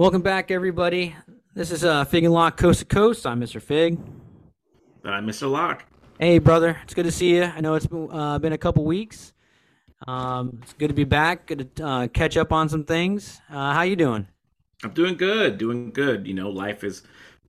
[0.00, 1.14] Welcome back, everybody.
[1.54, 3.26] This is uh, Fig and Lock Coast to Coast.
[3.26, 3.60] I'm Mr.
[3.60, 3.98] Fig.
[5.04, 5.50] I'm Mr.
[5.50, 5.84] Lock.
[6.18, 6.80] Hey, brother.
[6.84, 7.42] It's good to see you.
[7.42, 9.34] I know it's been, uh, been a couple weeks.
[10.08, 11.48] Um, it's good to be back.
[11.48, 13.42] Good to uh, catch up on some things.
[13.50, 14.26] Uh, how you doing?
[14.82, 15.58] I'm doing good.
[15.58, 16.26] Doing good.
[16.26, 17.02] You know, life is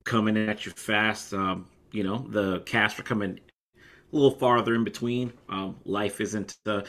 [0.04, 1.32] coming at you fast.
[1.32, 3.40] Um, you know, the casts are coming
[3.78, 5.32] a little farther in between.
[5.48, 6.82] Um, life isn't uh,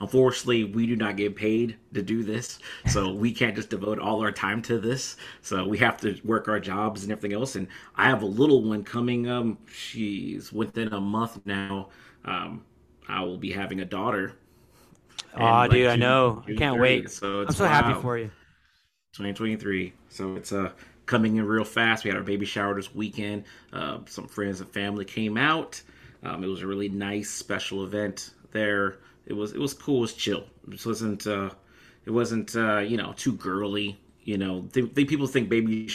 [0.00, 4.20] Unfortunately, we do not get paid to do this, so we can't just devote all
[4.22, 5.16] our time to this.
[5.42, 7.56] So we have to work our jobs and everything else.
[7.56, 7.66] And
[7.96, 9.28] I have a little one coming.
[9.28, 11.88] Um, she's within a month now.
[12.24, 12.64] Um,
[13.08, 14.34] I will be having a daughter.
[15.34, 16.42] Oh, like dude, June, I know.
[16.46, 16.80] June I can't 30th.
[16.80, 17.10] wait.
[17.10, 17.70] So I'm so wow.
[17.70, 18.30] happy for you.
[19.14, 19.92] 2023.
[20.10, 20.70] So it's uh
[21.06, 22.04] coming in real fast.
[22.04, 23.44] We had our baby shower this weekend.
[23.72, 25.80] Uh, some friends and family came out.
[26.22, 29.98] Um, it was a really nice special event there it was it was cool.
[29.98, 30.44] It was chill.
[30.72, 31.50] It wasn't uh,
[32.06, 33.98] it wasn't uh, you know too girly.
[34.24, 35.88] You know, they, they people think baby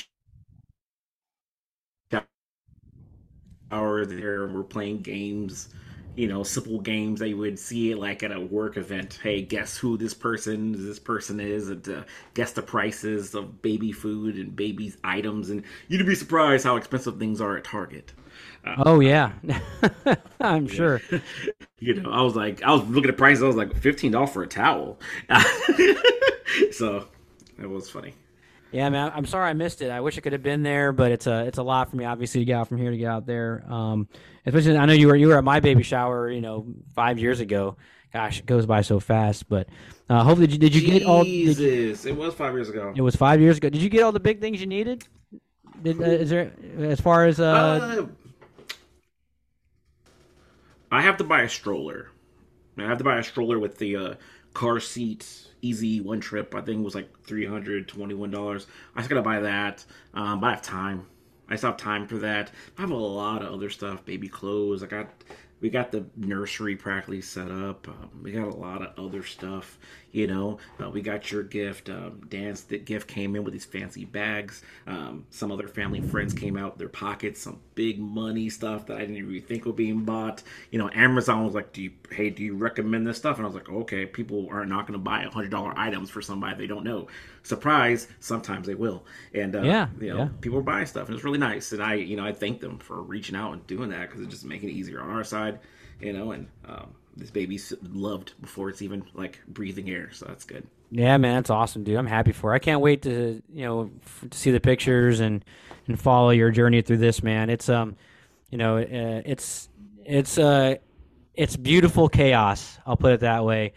[3.72, 5.70] shower there we're playing games
[6.16, 9.20] you know, simple games that you would see like at a work event.
[9.24, 12.04] Hey, guess who this person this person is, and uh,
[12.36, 17.20] guess the prices of baby food and baby items, and you'd be surprised how expensive
[17.20, 18.14] things are at Target.
[18.86, 19.34] Oh yeah,
[20.40, 21.02] I'm sure.
[21.80, 23.44] you know, I was like, I was looking at prices.
[23.44, 25.00] I was like, fifteen dollars for a towel.
[26.72, 27.08] so
[27.60, 28.14] it was funny.
[28.72, 29.92] Yeah, man, I'm sorry I missed it.
[29.92, 32.06] I wish I could have been there, but it's a it's a lot for me,
[32.06, 33.64] obviously, to get out from here to get out there.
[33.70, 34.08] Um,
[34.46, 37.40] especially, I know you were you were at my baby shower, you know, five years
[37.40, 37.78] ago.
[38.14, 39.48] Gosh, it goes by so fast.
[39.48, 39.68] But
[40.10, 41.24] uh, hopefully, did you, did you get all?
[41.24, 42.94] Jesus, it was five years ago.
[42.96, 43.70] It was five years ago.
[43.70, 45.06] Did you get all the big things you needed?
[45.82, 48.06] Did, uh, is there as far as uh, uh
[50.94, 52.12] I have to buy a stroller.
[52.78, 54.14] I have to buy a stroller with the uh,
[54.54, 55.28] car seat,
[55.62, 56.54] easy one trip.
[56.54, 58.68] I think it was like three hundred twenty-one dollars.
[58.96, 59.84] I just gotta buy that.
[60.14, 61.08] Um, but I have time.
[61.50, 62.52] I still have time for that.
[62.78, 64.84] I have a lot of other stuff, baby clothes.
[64.84, 65.10] I got
[65.62, 67.88] we got the nursery practically set up.
[67.88, 69.80] Um, we got a lot of other stuff,
[70.14, 70.60] you know.
[70.82, 71.90] Uh, we got your gift.
[71.90, 74.62] Um, Dan's the gift came in with these fancy bags.
[74.88, 79.02] Um, some other family friends came out their pockets, some big money stuff that I
[79.02, 80.42] didn't even think was being bought.
[80.72, 83.48] You know, Amazon was like, "Do you hey, do you recommend this stuff?" And I
[83.50, 86.68] was like, "Okay, people are not going to buy hundred dollar items for somebody they
[86.68, 87.08] don't know."
[87.42, 88.08] Surprise!
[88.22, 89.04] Sometimes they will,
[89.34, 90.30] and uh, yeah, you know, yeah.
[90.40, 91.74] people are buying stuff, and it's really nice.
[91.74, 94.32] And I, you know, I thank them for reaching out and doing that because it's
[94.32, 95.60] just making it easier on our side
[96.04, 100.46] you know, and um, this baby's loved before it's even like breathing air, so that's
[100.46, 100.68] good.
[100.92, 101.98] Yeah, man, that's awesome, dude.
[101.98, 102.52] I'm happy for.
[102.52, 102.56] Her.
[102.56, 105.44] I can't wait to you know f- to see the pictures and
[105.88, 107.50] and follow your journey through this, man.
[107.50, 107.96] It's um,
[108.50, 109.70] you know, uh, it's
[110.06, 110.76] it's uh,
[111.34, 112.78] it's beautiful chaos.
[112.86, 113.74] I'll put it that way.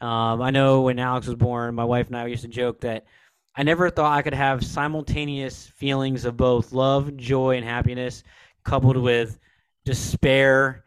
[0.00, 3.06] Um, I know when Alex was born, my wife and I used to joke that
[3.56, 8.22] I never thought I could have simultaneous feelings of both love, joy, and happiness,
[8.64, 9.38] coupled with
[9.84, 10.84] despair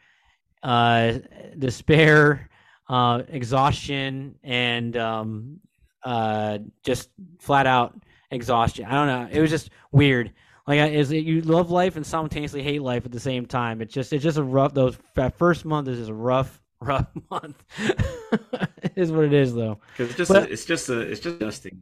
[0.63, 1.19] uh,
[1.59, 2.49] despair,
[2.89, 5.59] uh, exhaustion, and um,
[6.03, 7.09] uh, just
[7.39, 7.95] flat out
[8.31, 8.85] exhaustion.
[8.85, 9.29] I don't know.
[9.31, 10.33] It was just weird.
[10.65, 13.81] Like, is it, you love life and simultaneously hate life at the same time?
[13.81, 14.73] It's just it's just a rough.
[14.73, 17.61] Those that first month is just a rough rough month.
[18.95, 19.79] is what it is, though.
[19.91, 21.81] Because it's just but, a, it's just a, it's just adjusting.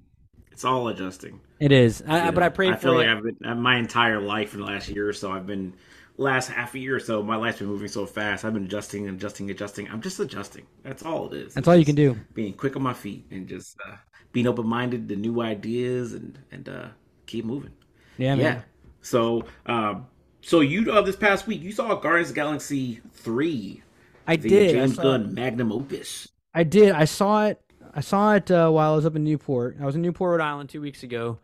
[0.52, 1.40] It's all adjusting.
[1.59, 2.03] It is.
[2.08, 2.69] I, but I pray.
[2.69, 2.74] For.
[2.74, 5.31] I feel like I've been my entire life in the last year or so.
[5.31, 5.74] I've been
[6.18, 8.46] last half a year or so, my life's been moving so fast.
[8.46, 9.90] I've been adjusting, adjusting, adjusting.
[9.90, 10.66] I'm just adjusting.
[10.84, 11.54] That's all it is.
[11.54, 12.18] That's all you can do.
[12.34, 13.96] Being quick on my feet and just uh,
[14.32, 16.88] being open minded to new ideas and and uh,
[17.26, 17.72] keep moving.
[18.18, 18.44] Yeah, yeah.
[18.44, 18.64] Man.
[19.02, 20.08] So, um,
[20.42, 23.84] so you uh, this past week you saw Guardians of Galaxy three.
[24.28, 24.72] I did.
[24.72, 26.28] James Gunn magnum opus.
[26.54, 26.92] I did.
[26.92, 27.60] I saw it.
[27.94, 29.78] I saw it uh, while I was up in Newport.
[29.82, 31.40] I was in Newport, Rhode Island, two weeks ago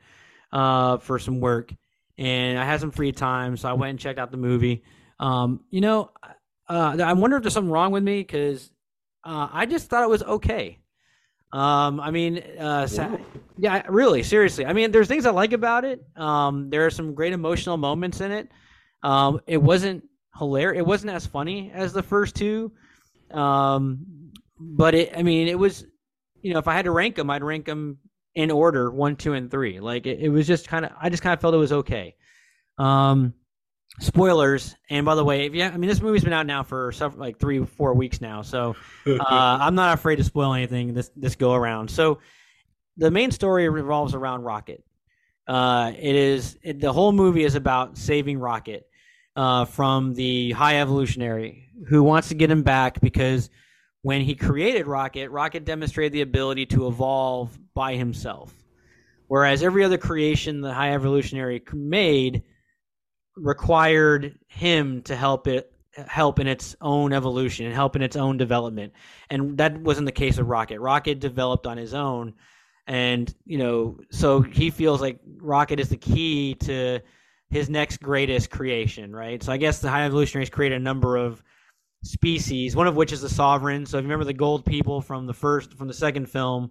[0.51, 1.73] uh, for some work
[2.17, 4.83] and I had some free time, so I went and checked out the movie.
[5.19, 6.11] Um, you know,
[6.69, 8.71] uh, I wonder if there's something wrong with me because
[9.23, 10.79] uh, I just thought it was okay.
[11.53, 12.87] Um, I mean, uh,
[13.57, 14.65] yeah, really, seriously.
[14.65, 16.05] I mean, there's things I like about it.
[16.15, 18.49] Um, there are some great emotional moments in it.
[19.03, 20.03] Um, it wasn't
[20.37, 20.79] hilarious.
[20.79, 22.71] It wasn't as funny as the first two.
[23.31, 25.85] Um, but it, I mean, it was,
[26.41, 27.99] you know, if I had to rank them, I'd rank them
[28.37, 29.79] in order one, two, and three.
[29.79, 32.15] Like it, it was just kind of I just kind of felt it was okay.
[32.77, 33.33] Um,
[33.99, 34.75] spoilers.
[34.91, 37.19] And by the way, if you, I mean this movie's been out now for several,
[37.19, 38.75] like three, four weeks now, so
[39.07, 41.89] uh, I'm not afraid to spoil anything this this go around.
[41.89, 42.19] So
[42.95, 44.83] the main story revolves around Rocket.
[45.47, 48.87] Uh, it is it, the whole movie is about saving Rocket
[49.35, 53.49] uh, from the High Evolutionary who wants to get him back because
[54.03, 58.51] when he created Rocket, Rocket demonstrated the ability to evolve by himself.
[59.27, 62.43] whereas every other creation the High Evolutionary made
[63.35, 65.71] required him to help it
[66.07, 68.93] help in its own evolution and help in its own development.
[69.31, 70.79] And that wasn't the case with Rocket.
[70.79, 72.35] Rocket developed on his own.
[72.85, 76.99] And, you know, so he feels like Rocket is the key to
[77.49, 79.41] his next greatest creation, right?
[79.41, 81.41] So I guess the High Evolutionaries created a number of
[82.03, 83.87] species, one of which is the Sovereign.
[83.87, 86.69] So if you remember the gold people from the first from the second film,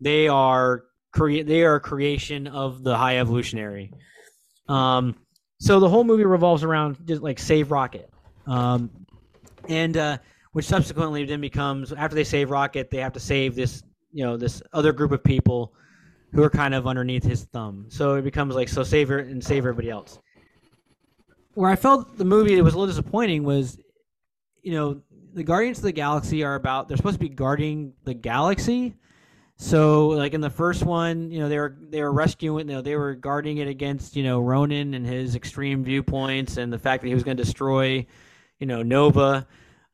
[0.00, 3.92] they are crea- they are a creation of the High Evolutionary.
[4.68, 5.16] Um
[5.60, 8.10] so the whole movie revolves around just like save Rocket,
[8.46, 8.90] um,
[9.68, 10.18] and uh,
[10.52, 13.82] which subsequently then becomes after they save Rocket, they have to save this
[14.12, 15.74] you know this other group of people
[16.32, 17.86] who are kind of underneath his thumb.
[17.88, 20.18] So it becomes like so save her and save everybody else.
[21.54, 23.78] Where I felt the movie was a little disappointing was,
[24.62, 25.02] you know,
[25.34, 28.94] the Guardians of the Galaxy are about they're supposed to be guarding the galaxy,
[29.62, 32.80] so, like in the first one, you know, they were they were rescuing, you know,
[32.80, 37.02] they were guarding it against, you know, Ronan and his extreme viewpoints and the fact
[37.02, 38.06] that he was going to destroy,
[38.58, 39.46] you know, Nova.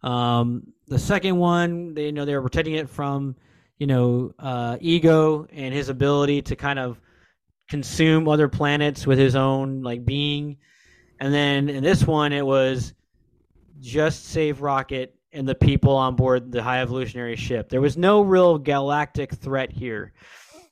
[0.05, 3.35] Um, the second one, they you know they were protecting it from,
[3.77, 7.01] you know, uh, ego and his ability to kind of
[7.69, 10.59] consume other planets with his own like being.
[11.19, 12.95] And then in this one, it was
[13.81, 17.69] just save Rocket and the people on board the high evolutionary ship.
[17.69, 20.13] There was no real galactic threat here,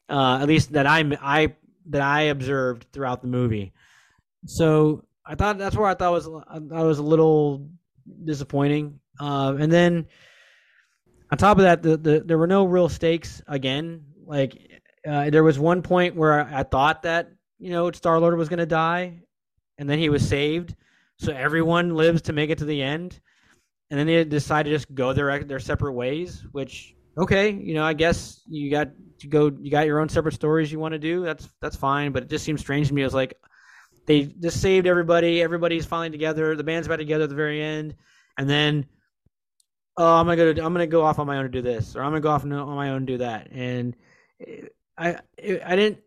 [0.09, 1.55] uh, at least that I I
[1.91, 3.73] that I observed throughout the movie.
[4.47, 6.29] So I thought that's where I thought was
[6.73, 7.69] I was a little
[8.25, 9.01] disappointing.
[9.21, 10.07] Uh, and then
[11.31, 14.05] on top of that, the, the there were no real stakes again.
[14.25, 18.37] Like uh, there was one point where I, I thought that you know Star Lord
[18.37, 19.21] was going to die,
[19.79, 20.75] and then he was saved.
[21.17, 23.21] So everyone lives to make it to the end
[23.95, 26.45] and then they decide to just go their their separate ways.
[26.51, 28.89] Which okay, you know, I guess you got
[29.21, 31.25] to go, you got your own separate stories you want to do.
[31.25, 33.03] That's that's fine, but it just seems strange to me.
[33.03, 33.35] It was like
[34.07, 35.41] they just saved everybody.
[35.41, 36.57] Everybody's finally together.
[36.57, 37.95] The band's back together at the very end,
[38.37, 38.87] and then
[39.97, 40.53] oh, I'm gonna go.
[40.53, 42.31] To, I'm gonna go off on my own to do this, or I'm gonna go
[42.31, 43.53] off on my own to do that.
[43.53, 43.95] And
[44.99, 45.19] I
[45.65, 45.99] I didn't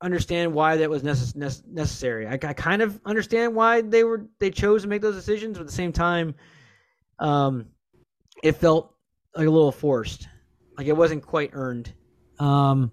[0.00, 2.26] understand why that was necess- necessary.
[2.26, 5.60] I, I kind of understand why they were they chose to make those decisions, but
[5.60, 6.34] at the same time
[7.18, 7.66] um,
[8.42, 8.94] it felt
[9.34, 10.28] like a little forced,
[10.76, 11.92] like it wasn't quite earned.
[12.38, 12.92] Um,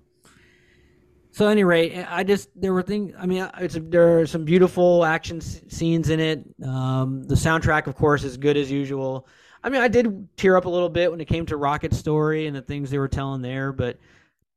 [1.31, 3.13] so, at any rate, I just there were things.
[3.19, 6.44] I mean, it's there are some beautiful action scenes in it.
[6.66, 9.27] Um, the soundtrack, of course, is good as usual.
[9.66, 12.45] I mean, I did tear up a little bit when it came to Rocket's story
[12.45, 13.98] and the things they were telling there, but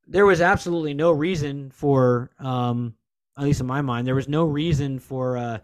[0.07, 2.95] there was absolutely no reason for, um,
[3.39, 5.59] at least in my mind, there was no reason for uh,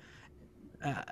[0.83, 1.03] uh,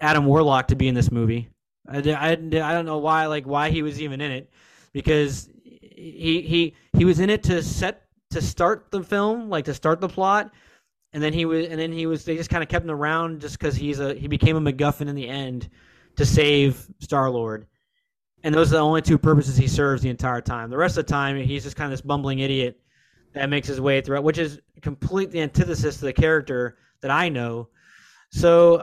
[0.00, 1.48] Adam Warlock to be in this movie.
[1.90, 4.50] I, I, I don't know why like why he was even in it
[4.92, 9.74] because he he he was in it to set to start the film like to
[9.74, 10.52] start the plot
[11.12, 13.40] and then he was and then he was they just kind of kept him around
[13.40, 15.68] just because he's a he became a MacGuffin in the end
[16.16, 17.66] to save Star Lord
[18.42, 20.70] and those are the only two purposes he serves the entire time.
[20.70, 22.80] The rest of the time he's just kind of this bumbling idiot
[23.34, 27.68] that makes his way throughout, which is completely antithesis to the character that I know.
[28.30, 28.82] So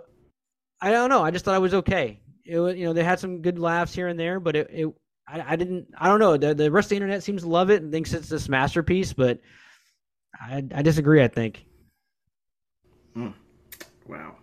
[0.80, 1.24] I don't know.
[1.24, 3.94] I just thought it was okay it was you know they had some good laughs
[3.94, 4.88] here and there, but it, it
[5.28, 7.70] I, I didn't I don't know the the rest of the internet seems to love
[7.70, 9.40] it and thinks it's this masterpiece, but
[10.40, 11.24] I I disagree.
[11.24, 11.66] I think.
[13.16, 13.34] Mm.
[14.08, 14.36] Wow,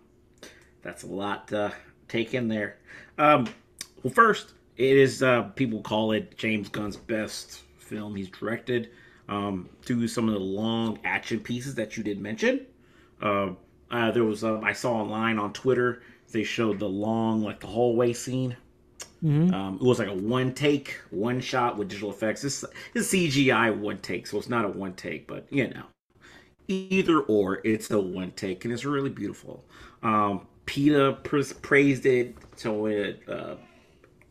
[0.81, 1.73] that's a lot to
[2.07, 2.77] take in there.
[3.17, 3.47] Um,
[4.03, 8.89] well, first it is uh, people call it James Gunn's best film he's directed.
[9.27, 12.67] Um, to some of the long action pieces that you did mention.
[13.19, 13.53] Uh,
[13.89, 17.67] uh, there was um, I saw online on Twitter they showed the long like the
[17.67, 18.55] hallway scene.
[19.23, 19.53] Mm-hmm.
[19.53, 22.41] Um, it was like a one take, one shot with digital effects.
[22.41, 25.83] This is CGI one take, so it's not a one take, but you know,
[26.67, 29.63] either or, it's a one take, and it's really beautiful.
[30.03, 33.55] Um, PETA praised it, so it uh,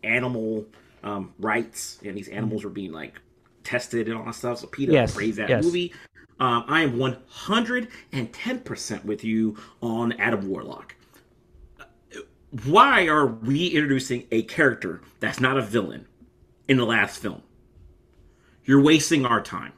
[0.03, 0.67] animal
[1.03, 3.21] um, rights, and these animals were being like
[3.65, 4.59] tested and all that stuff.
[4.59, 5.65] So PETA yes, praised that yes.
[5.65, 5.93] movie.
[6.41, 10.97] Um, I am 110% with you on Adam Warlock
[12.63, 16.07] why are we introducing a character that's not a villain
[16.69, 17.43] in the last film?
[18.65, 19.73] You're wasting our time.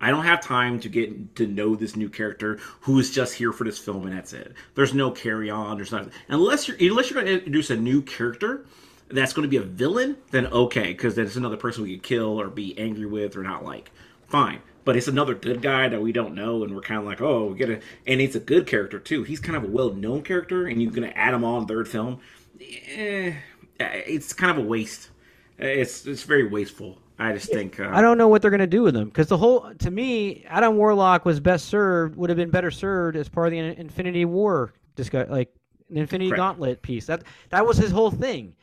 [0.00, 3.52] I don't have time to get to know this new character who is just here
[3.52, 4.54] for this film and that's it.
[4.74, 5.76] There's no carry on.
[5.76, 8.64] There's not unless you're unless you're going to introduce a new character
[9.08, 10.16] that's going to be a villain.
[10.30, 13.42] Then okay, because then it's another person we could kill or be angry with or
[13.42, 13.92] not like.
[14.26, 17.20] Fine but it's another good guy that we don't know, and we're kind of like,
[17.20, 19.22] oh, we get a, and it's a good character too.
[19.22, 22.20] He's kind of a well-known character, and you're gonna add him on third film.
[22.60, 23.34] Eh,
[23.80, 25.10] it's kind of a waste.
[25.58, 26.98] it's it's very wasteful.
[27.18, 29.36] I just think uh, I don't know what they're gonna do with him because the
[29.36, 33.48] whole to me Adam Warlock was best served would have been better served as part
[33.48, 35.52] of the Infinity War discuss like
[35.90, 36.38] the Infinity Correct.
[36.40, 37.06] Gauntlet piece.
[37.06, 38.54] That that was his whole thing.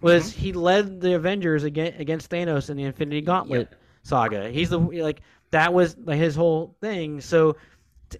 [0.00, 0.40] Was Mm-hmm.
[0.40, 4.50] he led the Avengers against against Thanos in the Infinity Gauntlet saga?
[4.50, 7.20] He's the like that was like his whole thing.
[7.20, 7.56] So.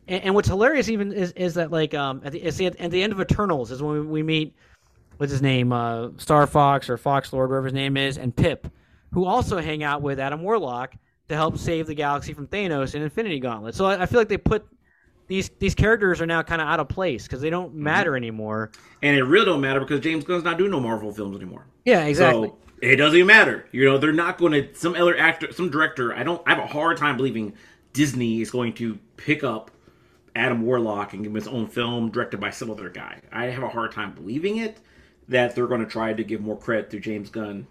[0.08, 2.90] And, and what's hilarious even is, is that like um at the, it's the at
[2.90, 4.52] the end of Eternals is when we, we meet
[5.18, 8.66] what's his name uh Star Fox or Fox Lord whatever his name is and Pip
[9.12, 10.96] who also hang out with Adam Warlock
[11.28, 13.76] to help save the galaxy from Thanos in Infinity Gauntlet.
[13.76, 14.66] So I, I feel like they put
[15.28, 18.72] these these characters are now kind of out of place because they don't matter anymore.
[19.02, 21.66] and it really don't matter because James Gunn's not doing no Marvel films anymore.
[21.84, 22.48] Yeah, exactly.
[22.48, 23.66] So it doesn't even matter.
[23.72, 26.14] You know, they're not going to some other actor, some director.
[26.14, 26.42] I don't.
[26.46, 27.54] I have a hard time believing
[27.92, 29.70] Disney is going to pick up
[30.34, 33.20] Adam Warlock and give him his own film directed by some other guy.
[33.32, 34.78] I have a hard time believing it
[35.28, 37.66] that they're going to try to give more credit to James Gunn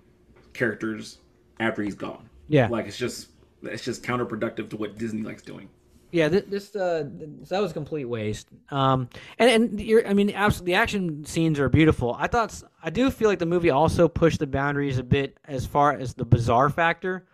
[0.53, 1.19] characters
[1.59, 2.29] after he's gone.
[2.47, 2.67] Yeah.
[2.67, 3.29] like it's just
[3.63, 5.69] it's just counterproductive to what Disney likes doing.
[6.11, 8.47] Yeah, this, this uh th- that was a complete waste.
[8.69, 9.09] Um,
[9.39, 12.15] and and you're, I mean, absolutely, the action scenes are beautiful.
[12.17, 15.65] I thought I do feel like the movie also pushed the boundaries a bit as
[15.65, 17.27] far as the bizarre factor.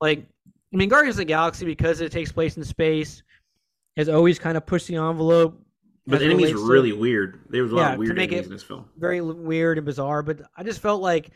[0.00, 0.26] Like,
[0.72, 3.22] I mean, Guardians of the Galaxy because it takes place in space
[3.96, 5.60] has always kind of pushed the envelope.
[6.06, 7.40] But the enemies were to- really weird.
[7.50, 8.86] There was a lot of weird to enemies in this film.
[8.96, 10.22] very weird and bizarre.
[10.22, 11.30] But I just felt like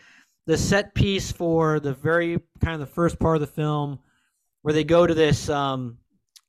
[0.46, 4.00] the set piece for the very kind of the first part of the film,
[4.62, 5.98] where they go to this, um,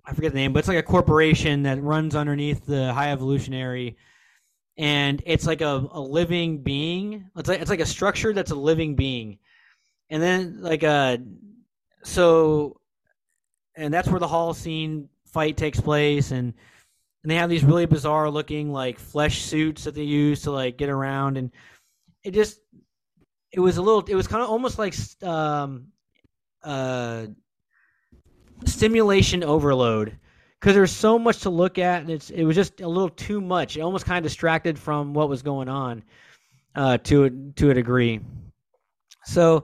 [0.08, 3.98] I forget the name, but it's like a corporation that runs underneath the High Evolutionary,
[4.78, 7.30] and it's like a, a living being.
[7.36, 9.38] It's like it's like a structure that's a living being,
[10.10, 11.20] and then like a
[12.04, 12.80] so,
[13.76, 16.54] and that's where the hall scene fight takes place, and
[17.24, 20.78] and they have these really bizarre looking like flesh suits that they use to like
[20.78, 21.38] get around.
[21.38, 21.52] And
[22.24, 22.62] it just
[23.52, 25.88] it was a little it was kind of almost like um
[26.64, 27.26] uh
[28.66, 30.18] stimulation overload
[30.60, 33.40] because there's so much to look at and it's it was just a little too
[33.40, 36.04] much it almost kind of distracted from what was going on
[36.76, 38.20] uh to to a degree
[39.24, 39.64] so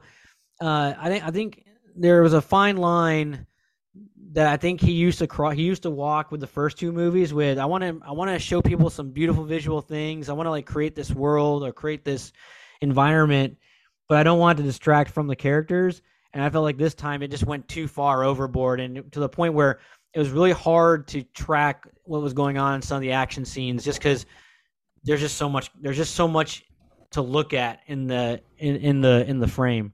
[0.62, 3.46] uh i think i think there was a fine line
[4.34, 5.54] that I think he used to cross.
[5.54, 7.34] He used to walk with the first two movies.
[7.34, 10.28] With I want to, I want to show people some beautiful visual things.
[10.28, 12.34] I want to like create this world or create this
[12.82, 13.58] environment,
[14.10, 16.02] but I don't want to distract from the characters.
[16.34, 19.30] And I felt like this time it just went too far overboard, and to the
[19.30, 19.80] point where
[20.14, 23.46] it was really hard to track what was going on in some of the action
[23.46, 24.26] scenes, just because
[25.04, 25.70] there's just so much.
[25.80, 26.66] There's just so much
[27.12, 29.94] to look at in the in, in the in the frame.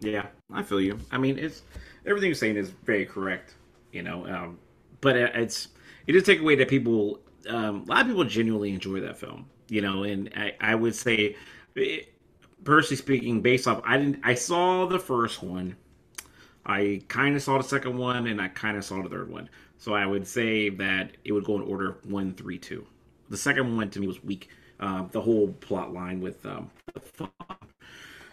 [0.00, 0.98] Yeah, I feel you.
[1.10, 1.62] I mean, it's
[2.06, 3.54] everything you're saying is very correct.
[3.92, 4.58] You know, um,
[5.00, 5.68] but it- it's
[6.06, 9.46] it does take away that people, um, a lot of people genuinely enjoy that film.
[9.68, 11.36] You know, and I, I would say,
[11.74, 12.13] it,
[12.64, 15.76] personally speaking, based off, I didn't, I saw the first one,
[16.66, 19.48] I kind of saw the second one, and I kind of saw the third one.
[19.78, 22.86] So I would say that it would go in order one, three, two.
[23.28, 24.48] The second one to me was weak.
[24.80, 26.70] Um, the whole plot line with um,
[27.16, 27.28] the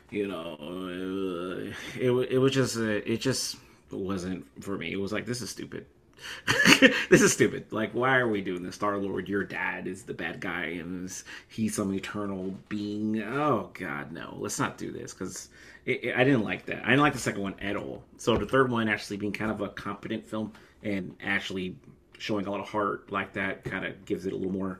[0.09, 3.57] you know, uh, it it was just uh, it just
[3.91, 4.91] wasn't for me.
[4.91, 5.85] It was like this is stupid.
[7.09, 7.71] this is stupid.
[7.71, 8.75] Like, why are we doing this?
[8.75, 13.21] Star Lord, your dad is the bad guy, and is, he's some eternal being.
[13.21, 14.35] Oh God, no!
[14.39, 15.49] Let's not do this because
[15.87, 16.83] I didn't like that.
[16.83, 18.03] I didn't like the second one at all.
[18.17, 21.75] So the third one actually being kind of a competent film and actually
[22.17, 24.79] showing a lot of heart like that kind of gives it a little more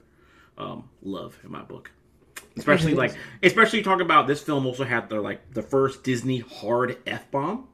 [0.58, 1.92] um, love in my book
[2.58, 6.98] especially like especially talking about this film also had the like the first disney hard
[7.08, 7.68] f-bomb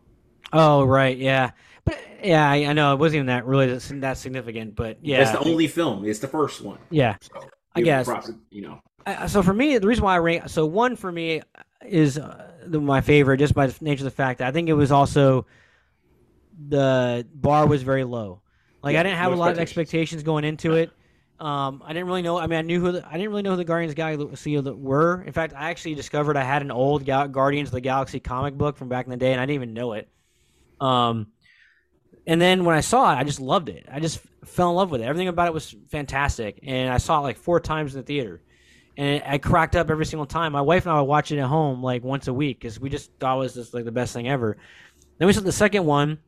[0.53, 1.51] Oh right, yeah,
[1.85, 5.31] but yeah, I, I know it wasn't even that really that significant, but yeah, it's
[5.31, 7.15] the only film it's the first one yeah.
[7.21, 8.05] so I guess.
[8.05, 8.81] props, you know
[9.27, 11.41] So for me, the reason why I rank so one for me
[11.85, 14.69] is uh, the, my favorite just by the nature of the fact that I think
[14.69, 15.45] it was also
[16.67, 18.41] the bar was very low.
[18.83, 20.23] Like Yeah, I didn't have no a lot of expectations.
[20.23, 20.91] going into it.
[21.39, 22.37] Um, I didn't really know.
[22.37, 25.21] I mean, I knew who the, I didn't really know who the Guardians Galaxy were.
[25.21, 28.55] In fact, I actually discovered I had an old Ga- Guardians of the Galaxy comic
[28.55, 30.09] book from back in the day, and I didn't even know it.
[30.79, 31.27] Um,
[32.25, 33.87] and then when I saw it, I just loved it.
[33.91, 35.05] I just fell in love with it.
[35.05, 38.41] Everything about it was fantastic, and I saw it like four times in the theater,
[38.97, 40.51] and I cracked up every single time.
[40.51, 42.89] My wife and I would watch it at home like once a week because we
[42.89, 44.57] just thought it was just like the best thing ever.
[45.17, 46.19] Then we saw the second one.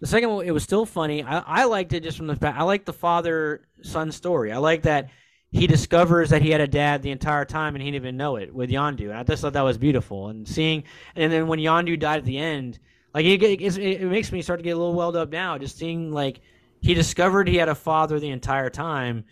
[0.00, 1.24] The second one, it was still funny.
[1.24, 4.52] I, I liked it just from the fact I like the father son story.
[4.52, 5.08] I like that
[5.50, 8.36] he discovers that he had a dad the entire time and he didn't even know
[8.36, 10.28] it with Yondu, and I just thought that was beautiful.
[10.28, 10.84] And seeing,
[11.16, 12.78] and then when Yondu died at the end,
[13.18, 15.76] like it, it, it makes me start to get a little welled up now, just
[15.76, 16.40] seeing like
[16.80, 19.24] he discovered he had a father the entire time,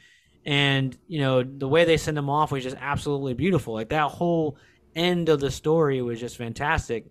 [0.44, 3.74] and you know the way they send him off was just absolutely beautiful.
[3.74, 4.56] Like that whole
[4.96, 7.06] end of the story was just fantastic.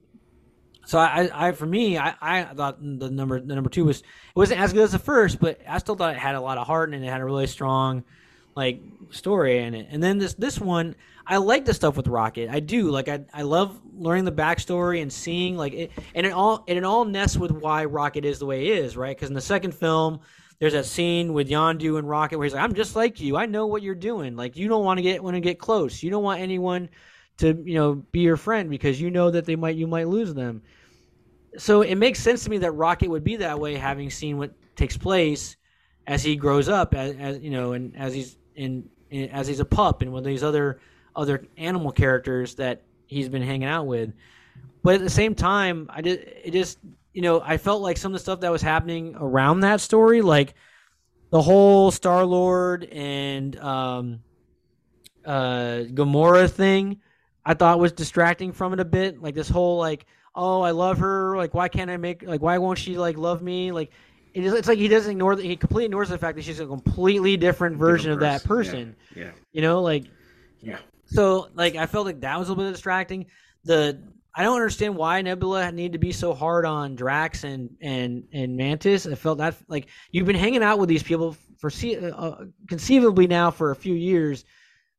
[0.86, 4.06] So I, I for me, I, I thought the number the number two was it
[4.36, 6.68] wasn't as good as the first, but I still thought it had a lot of
[6.68, 8.04] heart and it had a really strong
[8.54, 9.88] like story in it.
[9.92, 10.96] And then this this one,
[11.28, 12.50] I like the stuff with Rocket.
[12.50, 16.32] I do like I I love learning the backstory and seeing like it, and it
[16.34, 19.16] all and it all nests with why Rocket is the way he is, right?
[19.16, 20.20] Because in the second film,
[20.60, 23.38] there's that scene with Yondu and Rocket where he's like, "I'm just like you.
[23.38, 24.36] I know what you're doing.
[24.36, 26.04] Like you don't want to get want to get close.
[26.04, 26.90] You don't want anyone
[27.38, 30.34] to you know be your friend because you know that they might you might lose
[30.34, 30.62] them."
[31.58, 34.54] So it makes sense to me that Rocket would be that way, having seen what
[34.76, 35.56] takes place
[36.06, 39.60] as he grows up, as, as you know, and as he's in, in as he's
[39.60, 40.80] a pup and with these other
[41.16, 44.14] other animal characters that he's been hanging out with.
[44.84, 46.80] But at the same time, I did it just
[47.14, 50.22] you know I felt like some of the stuff that was happening around that story,
[50.22, 50.54] like
[51.32, 54.20] the whole Star Lord and um,
[55.26, 57.02] uh, Gamora thing,
[57.46, 59.22] I thought was distracting from it a bit.
[59.22, 60.06] Like this whole like
[60.36, 63.42] oh I love her, like why can't I make like why won't she like love
[63.42, 63.92] me like
[64.36, 67.38] it's like he doesn't ignore that he completely ignores the fact that she's a completely
[67.38, 68.96] different version different of that person.
[69.16, 69.24] Yeah.
[69.24, 69.32] yeah.
[69.54, 70.06] You know, like
[70.60, 70.80] yeah.
[71.06, 73.28] So like I felt like that was a little bit distracting.
[73.64, 74.02] The
[74.38, 78.58] I don't understand why Nebula needed to be so hard on Drax and and and
[78.58, 79.08] Mantis.
[79.08, 83.52] I felt that like you've been hanging out with these people for uh, conceivably now
[83.52, 84.44] for a few years.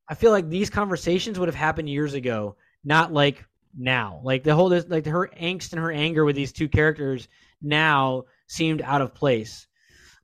[0.09, 3.45] I feel like these conversations would have happened years ago, not like
[3.77, 4.21] now.
[4.25, 7.29] Like the whole like her angst and her anger with these two characters
[7.61, 9.67] now seemed out of place.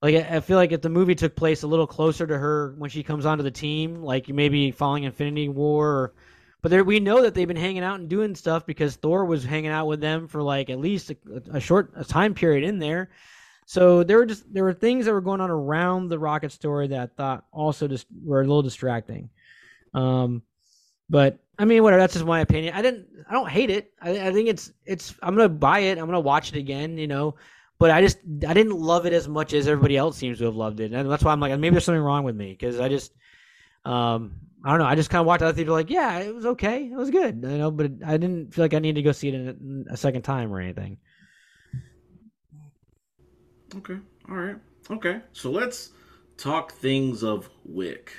[0.03, 2.91] Like I feel like if the movie took place a little closer to her when
[2.91, 6.13] she comes onto the team, like maybe following Infinity War, or,
[6.61, 9.45] but there, we know that they've been hanging out and doing stuff because Thor was
[9.45, 11.17] hanging out with them for like at least a,
[11.53, 13.11] a short a time period in there.
[13.65, 16.89] So there were just there were things that were going on around the Rocket story
[16.89, 19.31] that I thought also just were a little distracting.
[19.95, 20.43] Um,
[21.09, 22.01] but I mean, whatever.
[22.01, 22.75] That's just my opinion.
[22.75, 23.07] I didn't.
[23.29, 23.93] I don't hate it.
[24.01, 25.15] I, I think it's it's.
[25.23, 25.99] I'm gonna buy it.
[25.99, 26.99] I'm gonna watch it again.
[26.99, 27.37] You know,
[27.83, 30.55] but I just I didn't love it as much as everybody else seems to have
[30.55, 32.89] loved it, and that's why I'm like maybe there's something wrong with me because I
[32.89, 33.13] just
[33.85, 36.21] um I don't know I just kind of walked out of the theater like yeah
[36.21, 39.01] it was okay it was good you know but I didn't feel like I needed
[39.01, 40.99] to go see it in a second time or anything.
[43.75, 44.57] Okay, all right,
[44.89, 45.21] okay.
[45.33, 45.91] So let's
[46.37, 48.13] talk things of Wick.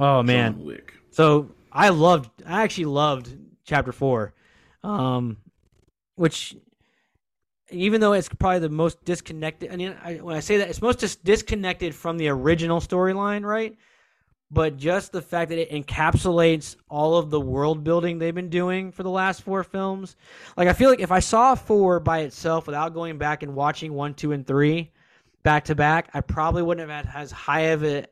[0.00, 0.94] Oh man, John Wick.
[1.12, 4.34] So I loved I actually loved chapter four,
[4.82, 5.36] um,
[6.16, 6.56] which
[7.70, 9.72] even though it's probably the most disconnected.
[9.72, 13.76] I mean, I, when I say that, it's most disconnected from the original storyline, right?
[14.50, 18.90] But just the fact that it encapsulates all of the world building they've been doing
[18.90, 20.16] for the last four films.
[20.56, 23.94] Like, I feel like if I saw four by itself without going back and watching
[23.94, 24.90] one, two, and three
[25.44, 28.06] back to back, I probably wouldn't have had as high of a,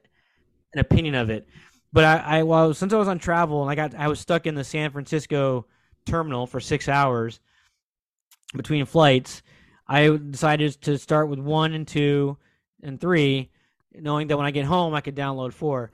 [0.75, 1.49] an opinion of it.
[1.93, 4.47] But I, I, well, since I was on travel and I got, I was stuck
[4.47, 5.67] in the San Francisco
[6.07, 7.41] terminal for six hours
[8.55, 9.43] between flights,
[9.87, 12.39] I decided to start with one and two
[12.83, 13.51] and three,
[13.95, 15.93] knowing that when I get home I could download four.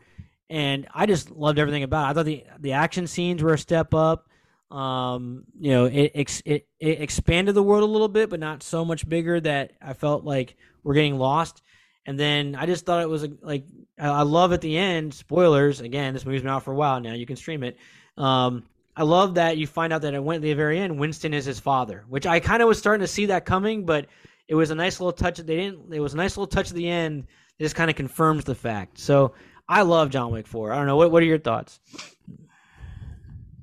[0.51, 2.11] And I just loved everything about it.
[2.11, 4.29] I thought the the action scenes were a step up.
[4.71, 6.13] Um, you know, it,
[6.45, 9.95] it it expanded the world a little bit, but not so much bigger that I
[9.95, 11.63] felt like we're getting lost.
[12.07, 13.65] And then I just thought it was like
[13.99, 15.15] I love at the end.
[15.15, 16.13] Spoilers again.
[16.13, 17.15] This movie's been out for a while now.
[17.15, 17.79] You can stream it.
[18.17, 18.65] Um,
[18.97, 20.99] I love that you find out that it went at the very end.
[20.99, 24.07] Winston is his father, which I kind of was starting to see that coming, but
[24.47, 25.39] it was a nice little touch.
[25.39, 25.93] They didn't.
[25.93, 27.27] It was a nice little touch at the end.
[27.59, 28.99] It just kind of confirms the fact.
[28.99, 29.35] So
[29.69, 30.73] I love John Wick Four.
[30.73, 31.81] I don't know what what are your thoughts.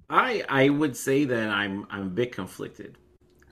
[0.09, 2.97] I I would say that I'm I'm a bit conflicted.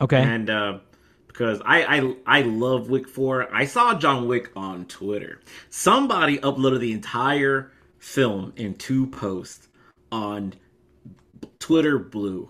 [0.01, 0.21] Okay.
[0.21, 0.79] And uh,
[1.27, 3.53] because I, I I love Wick Four.
[3.53, 5.41] I saw John Wick on Twitter.
[5.69, 9.67] Somebody uploaded the entire film in two posts
[10.11, 10.53] on
[11.69, 12.49] Twitter Blue.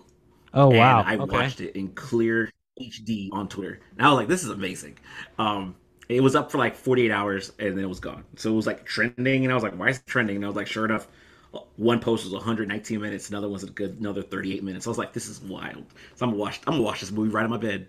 [0.54, 1.02] Oh wow!
[1.02, 1.36] I okay.
[1.36, 3.80] watched it in clear HD on Twitter.
[3.98, 4.98] And I was like, "This is amazing."
[5.38, 5.74] Um,
[6.08, 8.24] it was up for like 48 hours and then it was gone.
[8.36, 10.48] So it was like trending, and I was like, "Why is it trending?" And I
[10.48, 11.06] was like, "Sure enough."
[11.76, 14.86] One post was 119 minutes, another one's a good another 38 minutes.
[14.86, 16.58] I was like, "This is wild." So I'm gonna watch.
[16.66, 17.88] I'm gonna watch this movie right in my bed,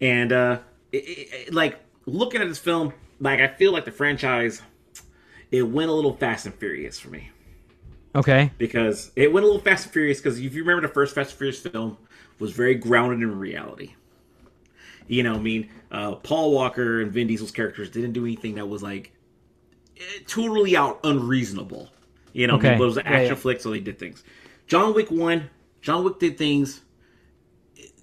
[0.00, 0.58] and uh,
[0.90, 4.62] it, it, like looking at this film, like I feel like the franchise,
[5.52, 7.30] it went a little fast and furious for me.
[8.16, 8.50] Okay.
[8.56, 10.18] Because it went a little Fast and Furious.
[10.18, 11.98] Because if you remember, the first Fast and Furious film
[12.38, 13.94] was very grounded in reality.
[15.06, 18.66] You know, I mean, uh, Paul Walker and Vin Diesel's characters didn't do anything that
[18.66, 19.12] was like
[20.26, 21.90] totally out unreasonable.
[22.32, 22.68] You know, okay.
[22.68, 23.34] I mean, but it was an action yeah, yeah.
[23.34, 24.24] flick, so they did things.
[24.66, 25.48] John Wick one,
[25.80, 26.80] John Wick did things,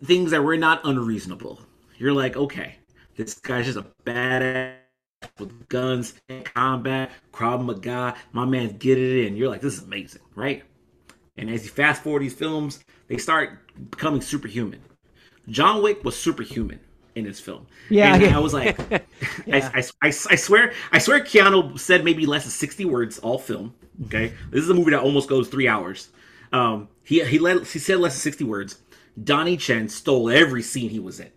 [0.04, 1.60] things that were not unreasonable.
[1.98, 2.78] You're like, okay,
[3.18, 4.76] this guy's just a badass
[5.40, 8.16] with guns and combat, Krav Maga.
[8.32, 9.36] My man's get it in.
[9.36, 10.64] You're like, this is amazing, right?
[11.38, 13.60] And as you fast forward these films, they start
[13.92, 14.82] becoming superhuman.
[15.50, 16.80] John Wick was superhuman
[17.16, 17.68] in his film.
[17.90, 18.38] Yeah, and yeah.
[18.38, 18.78] I was like,
[19.46, 19.70] Yeah.
[19.74, 23.40] I, I, I, I swear, I swear, Keanu said maybe less than sixty words all
[23.40, 23.74] film.
[24.06, 26.10] Okay, this is a movie that almost goes three hours.
[26.52, 28.80] Um, he he let he said less than sixty words.
[29.22, 31.30] Donnie Chen stole every scene he was in.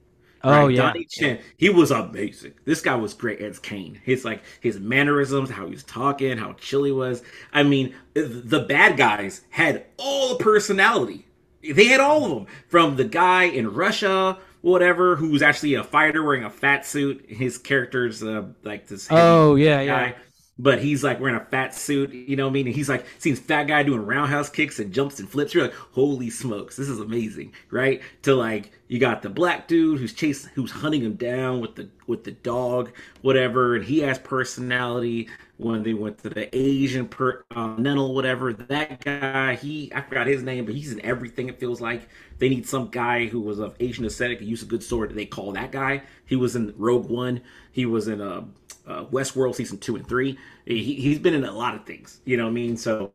[0.47, 0.83] Oh, yeah.
[0.83, 2.55] Donnie Chen, he was amazing.
[2.65, 4.01] This guy was great as Caine.
[4.05, 7.23] His like his mannerisms, how he was talking, how chill he was.
[7.53, 11.27] I mean, the bad guys had all the personality.
[11.63, 12.47] They had all of them.
[12.69, 17.25] From the guy in Russia, whatever, who's actually a fighter wearing a fat suit.
[17.29, 19.09] His character's uh, like this.
[19.11, 20.13] Oh, yeah, yeah.
[20.59, 22.66] But he's like wearing a fat suit, you know what I mean?
[22.66, 25.53] And he's like seeing fat guy doing roundhouse kicks and jumps and flips.
[25.53, 28.01] You're like, holy smokes, this is amazing, right?
[28.23, 31.90] To like you got the black dude who's chasing, who's hunting him down with the
[32.07, 32.90] with the dog,
[33.21, 35.29] whatever, and he has personality.
[35.59, 40.66] When they went to the Asian per whatever, that guy, he I forgot his name,
[40.66, 41.49] but he's in everything.
[41.49, 44.83] It feels like they need some guy who was of Asian aesthetic, used a good
[44.83, 45.14] sword.
[45.14, 46.03] They call that guy.
[46.27, 47.40] He was in Rogue One.
[47.73, 48.45] He was in uh,
[48.87, 50.38] uh, Westworld season two and three.
[50.66, 52.21] He, he's been in a lot of things.
[52.27, 52.77] You know what I mean?
[52.77, 53.12] So,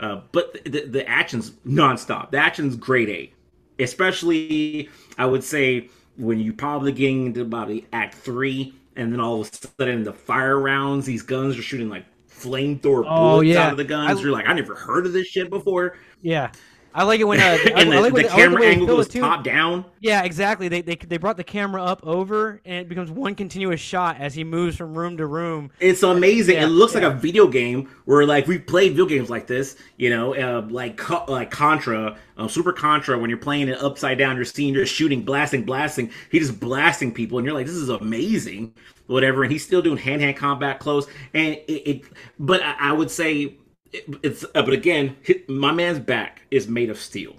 [0.00, 2.30] uh, but the, the action's nonstop.
[2.30, 7.84] The action's grade A, especially I would say when you probably getting into about the
[7.92, 11.88] act three, and then all of a sudden the fire rounds, these guns are shooting
[11.88, 13.66] like flamethrower Oh, bullets yeah.
[13.66, 14.18] out of the guns.
[14.18, 15.96] I- You're like, I never heard of this shit before.
[16.22, 16.50] Yeah.
[16.94, 18.60] I like it when uh, I, and the, I like the when- I like camera
[18.60, 19.84] way angle goes top down.
[20.00, 20.68] Yeah, exactly.
[20.68, 24.34] They, they they brought the camera up over, and it becomes one continuous shot as
[24.34, 25.70] he moves from room to room.
[25.80, 26.56] It's amazing.
[26.56, 27.00] Yeah, it looks yeah.
[27.00, 30.66] like a video game where like we played video games like this, you know, uh,
[30.68, 33.18] like like Contra, uh, Super Contra.
[33.18, 36.10] When you're playing it upside down, you're seeing you're shooting, blasting, blasting.
[36.30, 38.74] He's just blasting people, and you're like, this is amazing,
[39.06, 39.44] whatever.
[39.44, 41.70] And he's still doing hand hand combat close, and it.
[41.88, 42.02] it
[42.38, 43.56] but I, I would say
[43.92, 44.44] it, it's.
[44.44, 47.36] Uh, but again, hi- my man's back is made of steel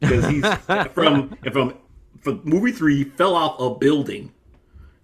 [0.00, 0.46] because he's
[0.92, 1.74] from from
[2.20, 4.32] from movie three he fell off a building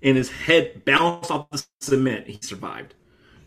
[0.02, 2.26] and his head bounced off the cement.
[2.26, 2.94] He survived.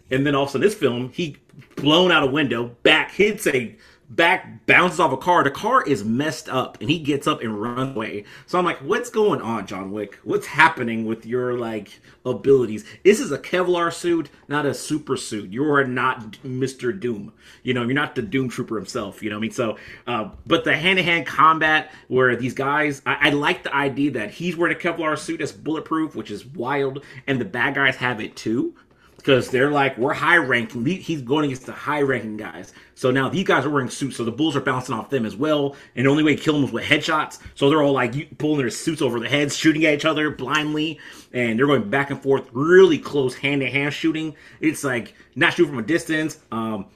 [0.09, 1.37] And then all of a sudden, this film, he
[1.77, 3.75] blown out a window, back hits a
[4.11, 5.43] back bounces off a car.
[5.43, 8.25] The car is messed up, and he gets up and runs away.
[8.45, 10.19] So I'm like, what's going on, John Wick?
[10.23, 12.83] What's happening with your like abilities?
[13.03, 15.49] This is a Kevlar suit, not a super suit.
[15.49, 16.97] You are not Mr.
[16.97, 17.33] Doom.
[17.63, 19.23] You know, you're not the Doom Trooper himself.
[19.23, 19.51] You know what I mean?
[19.51, 23.73] So, uh, but the hand to hand combat where these guys, I, I like the
[23.73, 27.75] idea that he's wearing a Kevlar suit that's bulletproof, which is wild, and the bad
[27.75, 28.75] guys have it too
[29.21, 30.83] because they're like we're high ranking.
[30.85, 32.73] He's going against the high ranking guys.
[32.95, 35.35] So now these guys are wearing suits, so the bulls are bouncing off them as
[35.35, 35.75] well.
[35.95, 37.39] And the only way to kill them is with headshots.
[37.55, 40.99] So they're all like pulling their suits over their heads, shooting at each other blindly,
[41.33, 44.35] and they're going back and forth, really close hand to hand shooting.
[44.59, 46.39] It's like not shooting from a distance.
[46.51, 46.87] Um,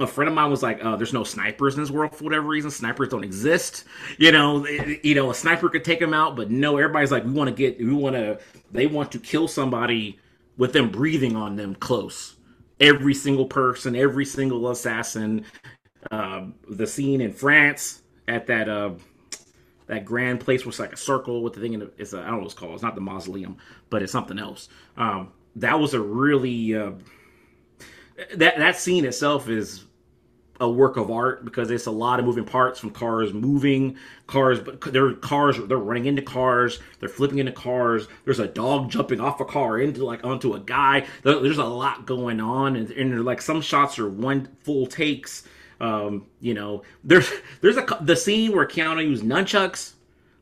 [0.00, 2.48] a friend of mine was like, uh, "There's no snipers in this world for whatever
[2.48, 2.70] reason.
[2.70, 3.84] Snipers don't exist.
[4.18, 7.30] You know, you know, a sniper could take them out, but no, everybody's like, we
[7.30, 8.40] want to get, we want to,
[8.72, 10.18] they want to kill somebody
[10.56, 12.36] with them breathing on them close.
[12.80, 15.44] Every single person, every single assassin.
[16.10, 18.92] Uh, the scene in France at that uh,
[19.86, 21.94] that grand place was like a circle with the thing in it.
[21.98, 22.74] It's a, I don't know what it's called.
[22.74, 23.56] It's not the mausoleum,
[23.90, 24.68] but it's something else.
[24.96, 26.92] Um, that was a really uh,
[28.36, 29.84] that that scene itself is
[30.60, 34.60] a work of art because it's a lot of moving parts from cars moving cars
[34.60, 39.20] but they're cars they're running into cars they're flipping into cars there's a dog jumping
[39.20, 43.24] off a car into like onto a guy there's a lot going on and, and
[43.24, 45.42] like some shots are one full takes
[45.80, 49.94] um you know there's there's a the scene where Keanu used nunchucks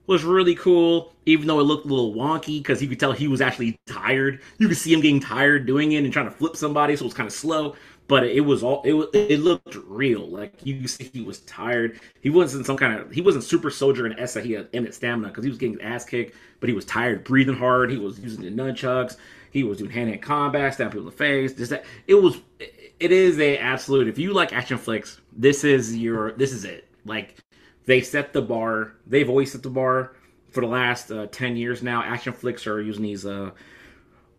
[0.06, 3.28] was really cool, even though it looked a little wonky because you could tell he
[3.28, 4.40] was actually tired.
[4.58, 7.06] You could see him getting tired doing it and trying to flip somebody, so it
[7.06, 7.76] was kind of slow.
[8.12, 10.28] But it was all it it looked real.
[10.28, 11.98] Like you see he was tired.
[12.20, 14.94] He wasn't some kind of he wasn't super soldier in S that he had infinite
[14.94, 17.90] stamina because he was getting his ass kicked, but he was tired, breathing hard.
[17.90, 19.16] He was using the nunchucks.
[19.50, 21.54] He was doing hand hand combat, stabbing people in the face.
[21.54, 24.08] Just that it was it is a absolute.
[24.08, 26.86] If you like action flicks, this is your this is it.
[27.06, 27.38] Like
[27.86, 28.92] they set the bar.
[29.06, 30.16] They've always set the bar
[30.50, 32.02] for the last uh, ten years now.
[32.02, 33.24] Action flicks are using these.
[33.24, 33.52] Uh,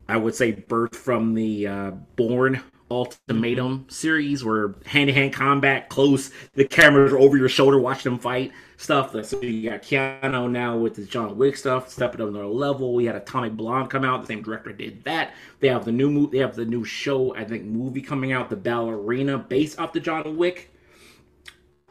[0.08, 5.90] I would say birth from the uh, Bourne Ultimatum series, where hand to hand combat,
[5.90, 9.12] close, the cameras are over your shoulder, watching them fight stuff.
[9.26, 12.94] So you got Keanu now with the John Wick stuff, stepping up another level.
[12.94, 14.22] We had Atomic Blonde come out.
[14.22, 15.34] The same director did that.
[15.60, 18.50] They have the new mo- They have the new show, I think, movie coming out,
[18.50, 20.70] the Ballerina, based off the John Wick.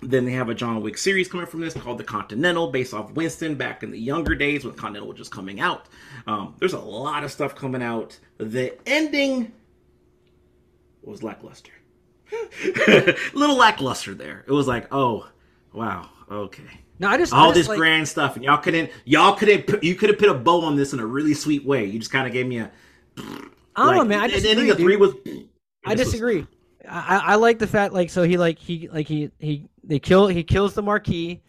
[0.04, 3.12] Then they have a John Wick series coming from this called The Continental, based off
[3.12, 5.86] Winston back in the younger days when Continental was just coming out.
[6.26, 8.18] Um, there's a lot of stuff coming out.
[8.38, 9.52] The ending
[11.02, 11.72] was lackluster.
[13.34, 14.44] little lackluster there.
[14.46, 15.28] It was like, oh,
[15.72, 16.08] Wow.
[16.30, 16.62] Okay.
[16.98, 19.66] No, I just all I just, this like, grand stuff, and y'all couldn't, y'all couldn't,
[19.66, 21.84] put, you could have put a bow on this in a really sweet way.
[21.84, 22.70] You just kind of gave me a.
[23.18, 23.22] I
[23.76, 24.20] don't know, man.
[24.20, 24.50] I and disagree.
[24.50, 25.14] ending the three was.
[25.84, 26.46] I this was- disagree.
[26.88, 30.26] I, I like the fact like so he like he like he he they kill
[30.26, 31.40] he kills the marquis,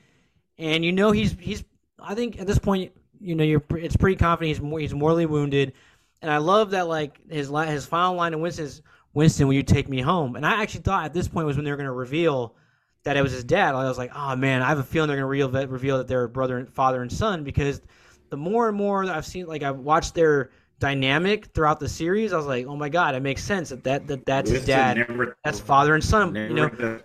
[0.60, 1.64] and you know he's he's
[2.00, 5.26] I think at this point you know you're it's pretty confident he's more he's mortally
[5.26, 5.74] wounded,
[6.22, 9.64] and I love that like his his final line of Winston is Winston will you
[9.64, 11.86] take me home and I actually thought at this point was when they were going
[11.88, 12.56] to reveal
[13.04, 15.18] that it was his dad I was like oh man I have a feeling they're
[15.18, 17.82] going to reveal that reveal that they're brother and father and son because
[18.30, 22.38] the more and more I've seen like I've watched their dynamic throughout the series I
[22.38, 25.38] was like oh my god it makes sense that that, that that's his dad never-
[25.44, 26.34] that's father and son.
[26.36, 27.04] You know, the-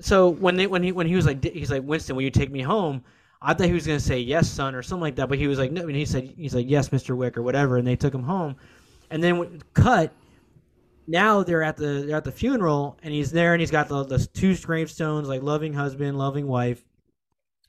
[0.00, 2.50] so when they when he when he was like he's like Winston, will you take
[2.50, 3.04] me home?
[3.40, 5.56] I thought he was gonna say yes, son, or something like that, but he was
[5.58, 5.82] like no.
[5.82, 8.56] And he said he's like yes, Mister Wick, or whatever, and they took him home.
[9.10, 10.12] And then cut.
[11.06, 14.04] Now they're at the they're at the funeral, and he's there, and he's got the,
[14.04, 16.82] the two gravestones, like loving husband, loving wife.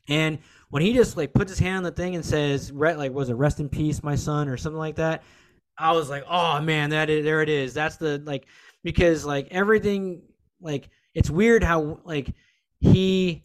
[0.07, 3.29] And when he just like puts his hand on the thing and says, like, was
[3.29, 5.23] it rest in peace, my son, or something like that?
[5.77, 7.73] I was like, oh man, that is, there it is.
[7.73, 8.45] That's the like
[8.83, 10.21] because like everything
[10.61, 12.33] like it's weird how like
[12.79, 13.43] he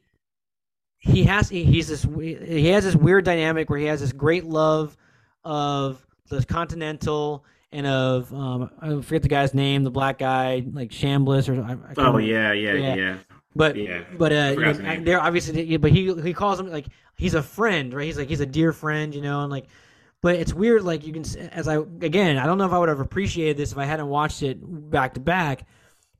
[0.98, 4.44] he has he, he's this he has this weird dynamic where he has this great
[4.44, 4.96] love
[5.44, 10.90] of the Continental and of um I forget the guy's name, the black guy like
[10.90, 12.94] Shambliss or I, I Oh yeah, yeah, Yeah.
[12.94, 13.16] yeah.
[13.54, 14.02] But Yeah.
[14.16, 17.92] but uh, you know, they're obviously, but he he calls him like he's a friend,
[17.92, 18.06] right?
[18.06, 19.66] He's like he's a dear friend, you know, and like,
[20.20, 20.82] but it's weird.
[20.82, 23.72] Like you can, as I again, I don't know if I would have appreciated this
[23.72, 25.66] if I hadn't watched it back to back,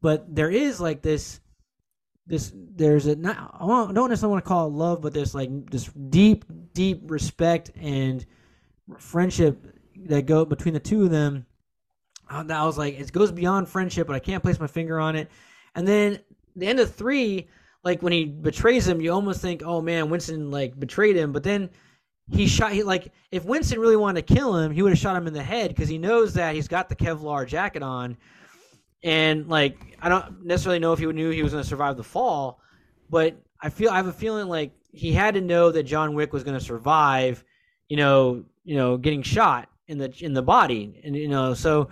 [0.01, 1.41] but there is like this,
[2.27, 5.71] this there's a not I don't necessarily want to call it love, but there's like
[5.71, 8.27] this deep deep respect and
[8.99, 9.65] friendship
[10.07, 11.47] that go between the two of them.
[12.29, 15.17] Uh, I was like, it goes beyond friendship, but I can't place my finger on
[15.17, 15.31] it.
[15.75, 16.21] And then
[16.57, 17.49] the end of three,
[17.83, 21.33] like when he betrays him, you almost think, oh man, Winston like betrayed him.
[21.33, 21.71] But then
[22.31, 22.73] he shot.
[22.73, 25.33] He like if Winston really wanted to kill him, he would have shot him in
[25.33, 28.17] the head because he knows that he's got the Kevlar jacket on.
[29.03, 32.05] And like I don't necessarily know if he knew he was going to survive the
[32.05, 32.61] fall,
[33.09, 36.33] but I feel I have a feeling like he had to know that John Wick
[36.33, 37.43] was going to survive.
[37.89, 41.91] You know, you know, getting shot in the in the body, and you know, so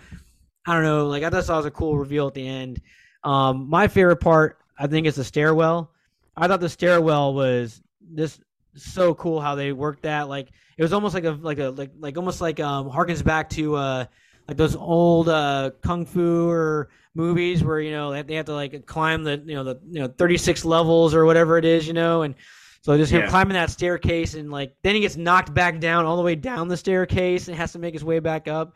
[0.67, 1.09] I don't know.
[1.09, 2.81] Like I thought that was a cool reveal at the end.
[3.25, 5.91] Um, my favorite part, I think, is the stairwell.
[6.37, 8.39] I thought the stairwell was this
[8.77, 10.29] so cool how they worked that.
[10.29, 13.51] Like it was almost like a like a like like almost like um harkens back
[13.51, 14.05] to uh
[14.47, 18.87] like those old uh kung fu or movies where you know they have to like
[18.87, 22.23] climb the you know the you know 36 levels or whatever it is you know
[22.23, 22.37] and
[22.81, 23.29] so just him Yeah.
[23.29, 26.69] climbing that staircase and like then he gets knocked back down all the way down
[26.69, 28.75] the staircase and has to make his way back up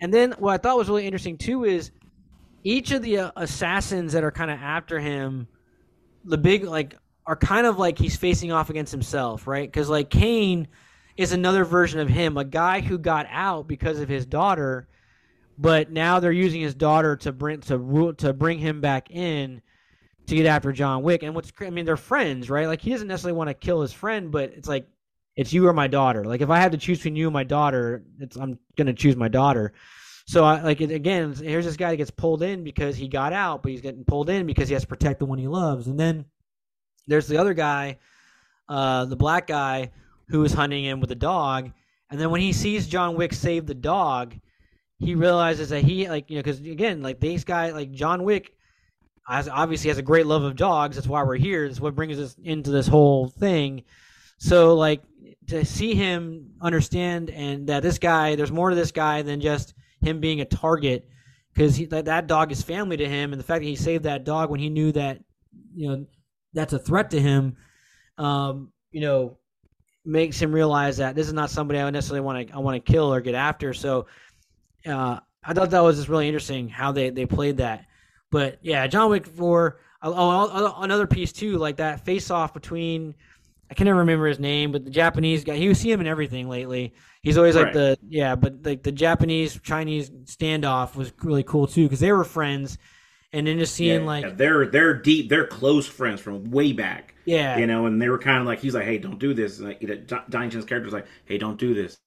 [0.00, 1.90] and then what I thought was really interesting too is
[2.64, 5.46] each of the uh, assassins that are kind of after him,
[6.24, 9.70] the big like are kind of like he's facing off against himself, right?
[9.70, 10.68] Because like Caine
[11.16, 14.88] is another version of him, a guy who got out because of his daughter,
[15.56, 19.62] but now they're using his daughter to bring to to bring him back in
[20.26, 21.22] to get after John Wick.
[21.22, 22.66] And what's I mean, they're friends, right?
[22.66, 24.86] Like he doesn't necessarily want to kill his friend, but it's like
[25.36, 26.24] it's you or my daughter.
[26.24, 29.16] Like if I had to choose between you and my daughter, it's I'm gonna choose
[29.16, 29.72] my daughter.
[30.26, 31.34] So I like it again.
[31.34, 34.30] Here's this guy that gets pulled in because he got out, but he's getting pulled
[34.30, 35.86] in because he has to protect the one he loves.
[35.86, 36.24] And then
[37.06, 37.98] there's the other guy,
[38.68, 39.90] uh, the black guy
[40.28, 41.72] who is hunting him with a dog.
[42.10, 44.34] And then when he sees John Wick save the dog,
[44.98, 48.56] he realizes that he like you know because again like these guy like John Wick
[49.28, 50.96] obviously has a great love of dogs.
[50.96, 51.66] That's why we're here.
[51.66, 53.84] That's what brings us into this whole thing.
[54.38, 55.02] So like
[55.48, 59.74] to see him understand and that this guy, there's more to this guy than just
[60.00, 61.08] him being a target
[61.54, 64.24] because that, that dog is family to him, and the fact that he saved that
[64.24, 65.20] dog when he knew that
[65.74, 66.06] you know
[66.52, 67.56] that's a threat to him,
[68.18, 69.38] um, you know,
[70.04, 72.92] makes him realize that this is not somebody I necessarily want to I want to
[72.92, 73.72] kill or get after.
[73.72, 74.06] So
[74.86, 77.86] uh, I thought that was just really interesting how they they played that.
[78.34, 79.80] But yeah, John Wick four.
[80.02, 83.14] Oh, another piece too, like that face off between.
[83.70, 85.54] I can never remember his name, but the Japanese guy.
[85.54, 86.94] You see him in everything lately.
[87.22, 87.72] He's always like Right.
[87.72, 92.24] the yeah, but like the Japanese Chinese standoff was really cool too because they were
[92.24, 92.78] friends,
[93.32, 96.72] and then just seeing Yeah, like yeah, they're they're deep, they're close friends from way
[96.72, 97.14] back.
[97.24, 99.58] yeah, You know, and they were kind of like he's like, "Hey, don't do this."
[99.58, 99.96] And like, you know,
[100.30, 101.98] Donnie Chen's character was like, "Hey, don't do this.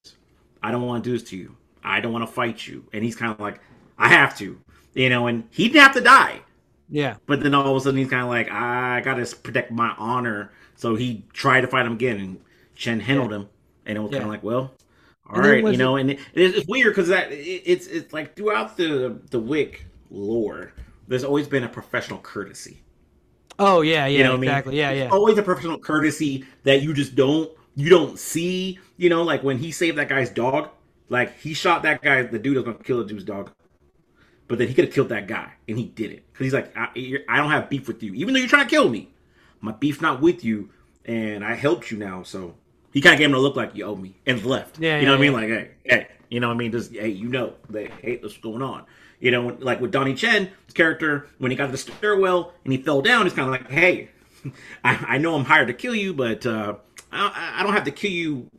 [0.64, 1.56] I don't want to do this to you.
[1.84, 3.60] I don't want to fight you." And he's kind of like,
[3.98, 4.60] "I have to,"
[4.98, 6.42] you know, and he didn't have to die.
[6.90, 9.72] yeah, But then all of a sudden he's kind of like, ah, I gotta protect
[9.72, 10.52] my honor.
[10.76, 12.42] So he tried to fight him again, and
[12.76, 13.50] Chen handled him,
[13.86, 14.74] and it was kind of like, well,
[15.28, 15.98] all right, you know.
[15.98, 19.88] And it, it's, it's weird because that it, it's it's like throughout the the Wick
[20.10, 20.74] lore,
[21.08, 22.84] there's always been a professional courtesy.
[23.60, 24.58] Oh yeah, yeah, You know what I mean?
[24.58, 24.78] exactly.
[24.78, 25.12] Yeah, yeah.
[25.12, 28.80] always a professional courtesy that you just don't you don't see.
[28.98, 30.70] You know, like when he saved that guy's dog,
[31.10, 33.52] like he shot that guy, the dude was gonna kill the dude's dog,
[34.48, 36.76] but then he could have killed that guy, and he did it because he's like,
[36.78, 39.10] I, you're- I don't have beef with you, even though you're trying to kill me.
[39.60, 40.70] My beef not with you,
[41.06, 42.24] and I helped you now.
[42.24, 42.56] So
[42.94, 44.80] he kind of gave him a look like you owe me and left.
[44.80, 45.34] Yeah, you know yeah, what I mean?
[45.34, 46.72] Like, hey, hey, you know what I mean?
[46.72, 48.86] Just hey, you know, they hate what's going on?
[49.20, 52.72] You know, like with Donnie Yen, his character, when he got to the stairwell and
[52.72, 54.10] he fell down, it's kind of like, hey,
[54.84, 56.76] I, I know I'm hired to kill you, but uh,
[57.12, 58.50] I, I don't have to kill you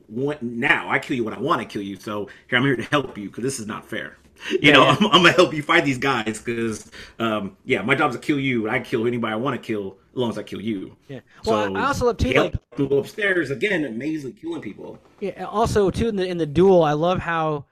[0.41, 0.91] now.
[0.91, 1.97] I kill you when I want to kill you.
[1.97, 4.17] So here I'm here to help you because this is not fair.
[4.63, 4.97] You know, yeah.
[4.99, 8.39] I'm, I'm gonna help you fight these guys because, um, yeah, my job's to kill
[8.39, 8.69] you.
[8.69, 10.97] I kill anybody I want to kill as long as I kill you.
[11.09, 11.21] Yeah.
[11.45, 14.99] Well, I- I also love, too, like- go upstairs again, amazingly killing people.
[15.21, 15.45] Yeah.
[15.45, 17.65] Also, too in the in the duel, I love how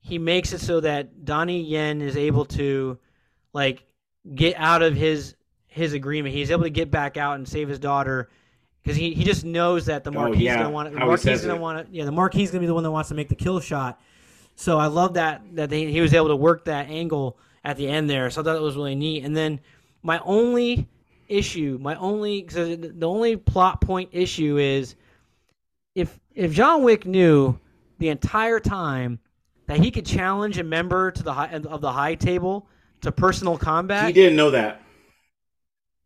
[0.00, 2.98] he makes it so that Donnie Yen is able to
[3.52, 3.84] like
[4.34, 5.34] get out of his
[5.66, 6.34] his agreement.
[6.34, 8.30] He's able to get back out and save his daughter
[8.82, 10.94] because he, he just knows that the Oh, Marquis yeah, gonna want to.
[10.98, 11.60] The Marquis gonna it.
[11.60, 11.94] want to.
[11.96, 14.00] Yeah, the Marquis is gonna be the one that wants to make the kill shot.
[14.60, 17.88] So I love that that they, he was able to work that angle at the
[17.88, 18.28] end there.
[18.28, 19.24] So I thought it was really neat.
[19.24, 19.58] And then
[20.02, 20.86] my only
[21.28, 24.96] issue, my only so the only plot point issue is
[25.94, 27.58] if if John Wick knew
[28.00, 29.18] the entire time
[29.66, 32.68] that he could challenge a member to the high, of the high table
[33.00, 34.82] to personal combat, He didn't know that.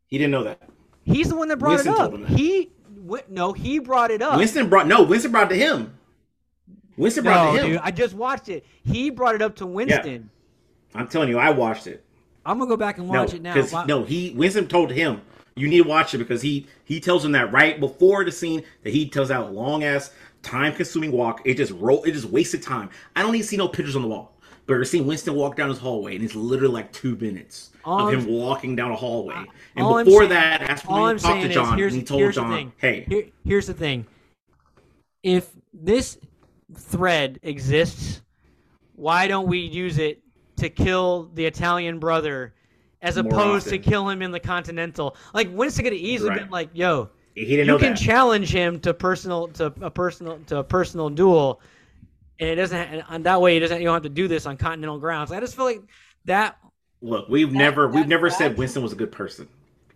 [0.07, 0.63] He didn't know that.
[1.03, 2.11] he's the one that brought Winston it up.
[2.11, 2.39] told him that.
[2.39, 2.71] He
[3.29, 4.39] no, he brought it up.
[4.39, 5.03] Winston brought no.
[5.03, 5.99] Winston brought it to him.
[6.97, 7.73] Winston brought no, it to him.
[7.73, 8.65] dude, I just watched it.
[8.85, 10.31] He brought it up to Winston.
[10.95, 12.05] I'm telling you, I watched it.
[12.47, 13.61] I'm gonna go back and No, watch it now.
[13.73, 13.85] Wow.
[13.87, 15.23] no, he Winston told him
[15.57, 18.63] you need to watch it because he he tells him that right before the scene
[18.83, 20.11] that he tells that long ass
[20.43, 21.41] time consuming walk.
[21.45, 22.05] It just roll.
[22.05, 22.91] It just wasted time.
[23.17, 24.33] I don't even see no pictures on the wall.
[24.67, 28.09] But we're seeing Winston walk down his hallway, and it's literally like two minutes All
[28.09, 29.35] of I'm- him walking down a hallway.
[29.77, 32.01] And before saying- that, that's when I'm he talked saying to is, John, here's, and
[32.03, 32.73] he told John, the thing.
[32.79, 34.07] "Hey, Here- here's the thing.
[35.23, 36.19] If this
[36.77, 38.23] thread exists,
[38.95, 40.23] why don't we use it
[40.57, 42.55] to kill the Italian brother,
[43.03, 45.17] as More opposed to kill him in the Continental?
[45.33, 46.41] Like Winston could have easily Right.
[46.41, 50.39] been like, "Yo, he didn't you can that." challenge him to personal to a personal
[50.47, 51.61] to a personal duel."
[52.41, 53.79] And it doesn't, and on that way, he doesn't.
[53.79, 55.31] You don't have to do this on continental grounds.
[55.33, 55.83] I just feel like
[56.25, 56.57] that
[57.03, 59.49] Look, we've never we've never said Winston was a good person.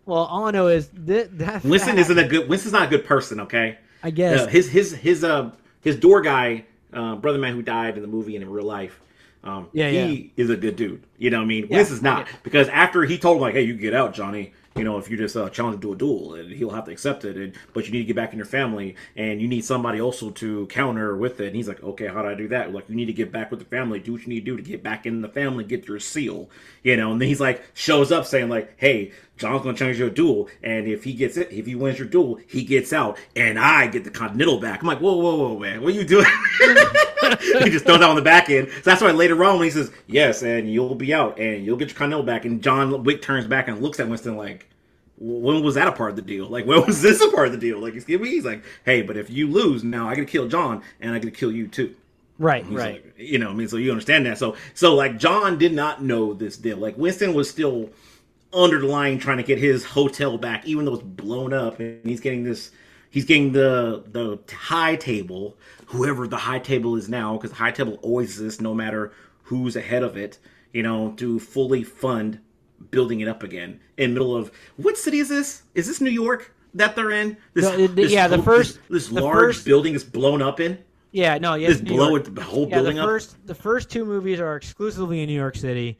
[0.05, 2.47] Well, all I know is that that Winston fact, isn't a good.
[2.49, 3.39] Winston's not a good person.
[3.41, 3.77] Okay.
[4.03, 4.41] I guess.
[4.41, 8.07] Uh, his his his uh his door guy, uh, brother man who died in the
[8.07, 8.99] movie and in real life.
[9.43, 11.01] Um, Yeah, he is a good dude.
[11.17, 11.67] You know what I mean?
[11.69, 12.33] Yeah, is not yeah.
[12.43, 15.17] because after he told him like, "Hey, you get out, Johnny." You know, if you
[15.17, 17.35] just uh, challenge him to a duel, and he'll have to accept it.
[17.35, 20.29] And, but you need to get back in your family, and you need somebody also
[20.29, 21.47] to counter with it.
[21.47, 23.49] And he's like, "Okay, how do I do that?" Like, you need to get back
[23.49, 23.99] with the family.
[23.99, 26.49] Do what you need to do to get back in the family, get your seal.
[26.83, 30.09] You know, and then he's like, shows up saying like, "Hey, John's gonna challenge your
[30.09, 33.57] duel, and if he gets it, if he wins your duel, he gets out, and
[33.57, 36.25] I get the Continental back." I'm like, "Whoa, whoa, whoa, man, what are you doing?"
[37.63, 38.69] he just throws that on the back end.
[38.69, 41.77] So that's why later on when he says, "Yes, and you'll be out, and you'll
[41.77, 44.67] get your Continental back," and John Wick turns back and looks at Winston like.
[45.21, 46.45] When was that a part of the deal?
[46.45, 47.77] Like, when was this a part of the deal?
[47.77, 48.29] Like, excuse me.
[48.29, 51.19] He's like, "Hey, but if you lose now, I get to kill John, and I
[51.19, 51.93] get to kill you too."
[52.39, 53.03] right, He's right.
[53.03, 54.37] like, you know, I mean, so you understand that.
[54.37, 56.77] So, so like John did not know this deal.
[56.77, 57.89] Like Winston was still
[58.53, 61.99] under the line trying to get his hotel back, even though it's blown up, and
[62.05, 62.71] he's getting this.
[63.11, 65.57] He's getting the the high table,
[65.87, 69.11] whoever the high table is now, because the high table always exists, no matter
[69.43, 70.37] who's ahead of it.
[70.73, 72.39] You know, to fully fund
[72.91, 75.63] building it up again in middle of what city is this?
[75.73, 77.35] Is this New York that they're in?
[77.55, 80.59] This, No, it- this yeah, the first- this, this large first- building is blown up
[80.59, 80.77] in.
[81.11, 81.57] Yeah, no.
[81.59, 83.09] Just New blow it, the whole Yeah, building the up.
[83.09, 85.97] first the first two movies are exclusively in New York City,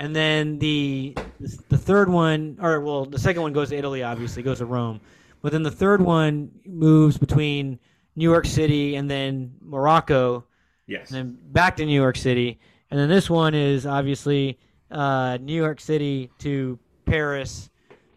[0.00, 1.14] and then the
[1.68, 5.00] the third one, or well, the second one goes to Italy, obviously goes to Rome,
[5.42, 7.78] but then the third one moves between
[8.16, 10.44] New York City and then Morocco,
[10.86, 11.10] Yes.
[11.10, 12.58] and then back to New York City,
[12.90, 14.58] and then this one is obviously
[14.90, 17.70] uh, New York City to Paris,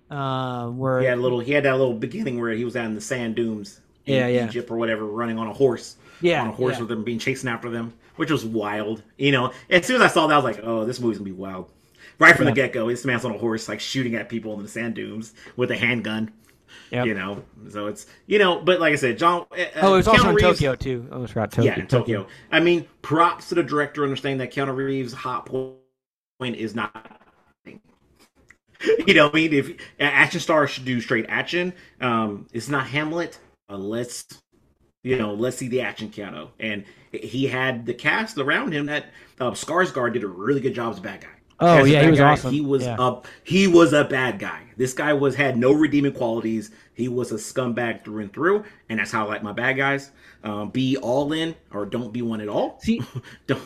[0.09, 1.39] uh, where He had a little.
[1.39, 4.27] He had that little beginning where he was out in the sand dunes, in Yeah,
[4.27, 4.47] yeah.
[4.47, 5.97] Egypt or whatever, running on a horse.
[6.21, 6.79] Yeah, on a horse yeah.
[6.79, 9.03] with them being chasing after them, which was wild.
[9.17, 11.29] You know, as soon as I saw that, I was like, "Oh, this movie's gonna
[11.29, 11.71] be wild."
[12.19, 14.61] Right from the get go, this man's on a horse, like shooting at people in
[14.61, 16.31] the sand dunes with a handgun.
[16.91, 17.05] Yep.
[17.07, 19.45] You know, so it's you know, but like I said, John.
[19.51, 21.07] Uh, oh, it's also in Reeves- Tokyo too.
[21.09, 21.71] I almost forgot Tokyo.
[21.71, 22.27] Yeah, in Tokyo.
[22.51, 25.75] I mean, props to the director understanding that Keanu Reeves' hot point
[26.55, 27.19] is not.
[29.07, 33.39] You know, I mean, if action star should do straight action, um, it's not Hamlet.
[33.69, 34.25] Uh, let's,
[35.03, 39.05] you know, let's see the action Keanu, and he had the cast around him that
[39.39, 41.27] uh, Skarsgård did a really good job as a bad guy.
[41.59, 42.51] Oh As yeah, he was guy, awesome.
[42.51, 42.95] He was yeah.
[42.99, 44.63] a he was a bad guy.
[44.75, 46.71] This guy was had no redeeming qualities.
[46.93, 50.11] He was a scumbag through and through, and that's how I like my bad guys.
[50.43, 52.79] Um, be all in or don't be one at all.
[52.81, 53.01] See,
[53.47, 53.61] Don't,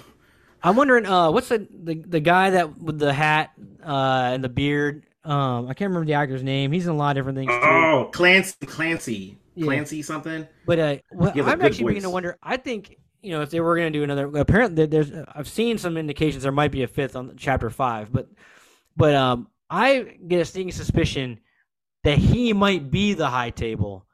[0.62, 3.52] I'm wondering, uh, what's the, the the guy that with the hat
[3.84, 5.04] uh and the beard?
[5.24, 6.72] Um, I can't remember the actor's name.
[6.72, 7.60] He's in a lot of different things too.
[7.64, 9.66] oh, Clancy, Clancy, Yeah.
[9.66, 10.48] Clancy, something.
[10.66, 12.38] But uh, what, He has a I'm actually beginning to wonder.
[12.42, 14.28] I think you know if they were going to do another.
[14.38, 18.30] Apparently, there's I've seen some indications there might be a fifth on chapter five, but
[18.96, 21.40] but um, I get a sneaking suspicion
[22.04, 24.06] that he might be the high table.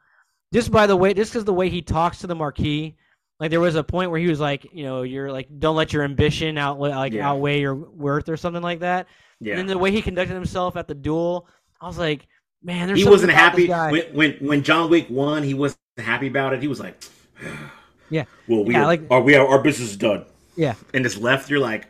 [0.54, 2.96] Just by the way, just because the way he talks to the Marquis,
[3.40, 5.92] Like there was a point where he was like, you know, you're like, don't let
[5.92, 7.30] your ambition out like Yeah.
[7.30, 9.08] outweigh your worth or something like that.
[9.40, 11.48] Yeah, And then the way he conducted himself at the duel,
[11.82, 12.28] I was like,
[12.64, 15.44] man, there's he wasn't happy when, when when John Wick won.
[15.44, 16.62] He wasn't happy about it.
[16.62, 17.02] He was like,
[18.10, 18.26] Yeah.
[18.48, 21.20] well, we Yeah, are, like- are we are, our business is done." yeah, and just
[21.20, 21.50] left.
[21.50, 21.88] You're like,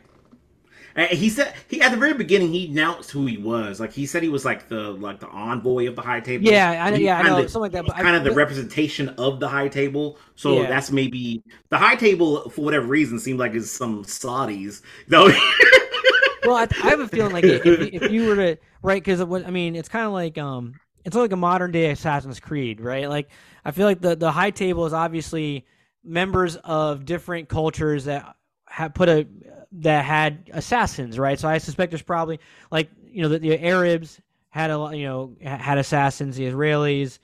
[1.10, 3.80] he said he at the very beginning he announced who he was.
[3.80, 6.44] Like he said he was like the like the envoy of the high table.
[6.46, 8.36] Yeah, I- He yeah, I know, something like that, but I- kind of the but-
[8.36, 10.18] representation of the high table.
[10.36, 10.68] So Yeah.
[10.68, 14.82] that's maybe the high table for whatever reason seemed like it's some Saudis.
[15.08, 15.26] Though
[16.46, 19.50] well, I, I have a feeling like if if you were to right, because I
[19.50, 23.08] mean, it's kind of like um, it's like a modern day Assassin's Creed, right?
[23.08, 23.30] Like
[23.64, 25.66] I feel like the the high table is obviously
[26.04, 29.26] members of different cultures that have put a
[29.72, 31.38] that had assassins, right?
[31.40, 34.20] So I suspect there's probably like you know the, the Arabs
[34.50, 37.18] had a you know had assassins, the Israelis,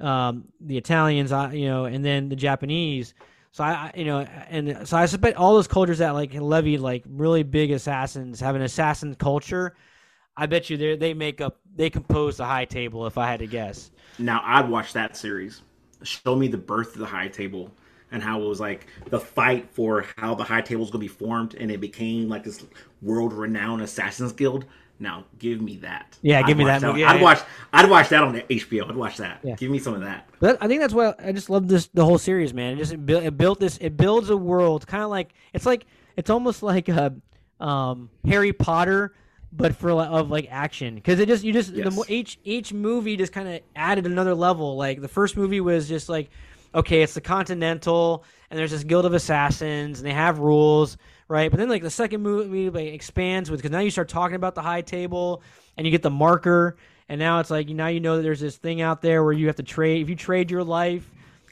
[0.00, 3.14] um, the Italians, uh, you know, and then the Japanese.
[3.52, 6.80] So I, I- you know, and so I suspect all those cultures that like levied
[6.80, 9.74] like really big assassins have an assassin culture.
[10.36, 13.40] I bet you they they make up they compose the high table if I had
[13.40, 13.90] to guess.
[14.18, 15.62] now I'd watch that series.
[16.02, 17.70] Show me the birth of the high table
[18.12, 21.08] and how it was like the fight for how the high table was going to
[21.12, 22.64] be formed and it became like this
[23.02, 24.66] world renowned assassins guild.
[25.00, 26.18] Now give me that.
[26.22, 27.00] Yeah, give I'd me that movie.
[27.00, 27.22] Yeah, I'd yeah.
[27.22, 27.40] watch.
[27.72, 28.88] I'd watch that on HBO.
[28.88, 29.40] I'd watch that.
[29.42, 29.56] Yeah.
[29.56, 30.28] Give me some of that.
[30.38, 32.74] But I think that's why I just love this the whole series, man.
[32.74, 33.76] It just it, built, it built this.
[33.78, 37.12] It builds a world, kind of like it's like it's almost like a
[37.58, 39.14] um, Harry Potter,
[39.56, 41.94] but for of like action because it just you just the Yes.
[41.94, 44.76] more, each each movie just kind of added another level.
[44.76, 46.30] Like the first movie was just like
[46.74, 50.96] okay, it's the Continental, and there's this guild of assassins, and they have rules,
[51.28, 51.50] right?
[51.50, 54.54] But then like the second movie like, expands with because now you start talking about
[54.54, 55.42] the high table,
[55.76, 56.76] and you get the marker,
[57.08, 59.46] and now it's like now you know that there's this thing out there where you
[59.46, 60.02] have to trade.
[60.02, 61.08] If you trade your life,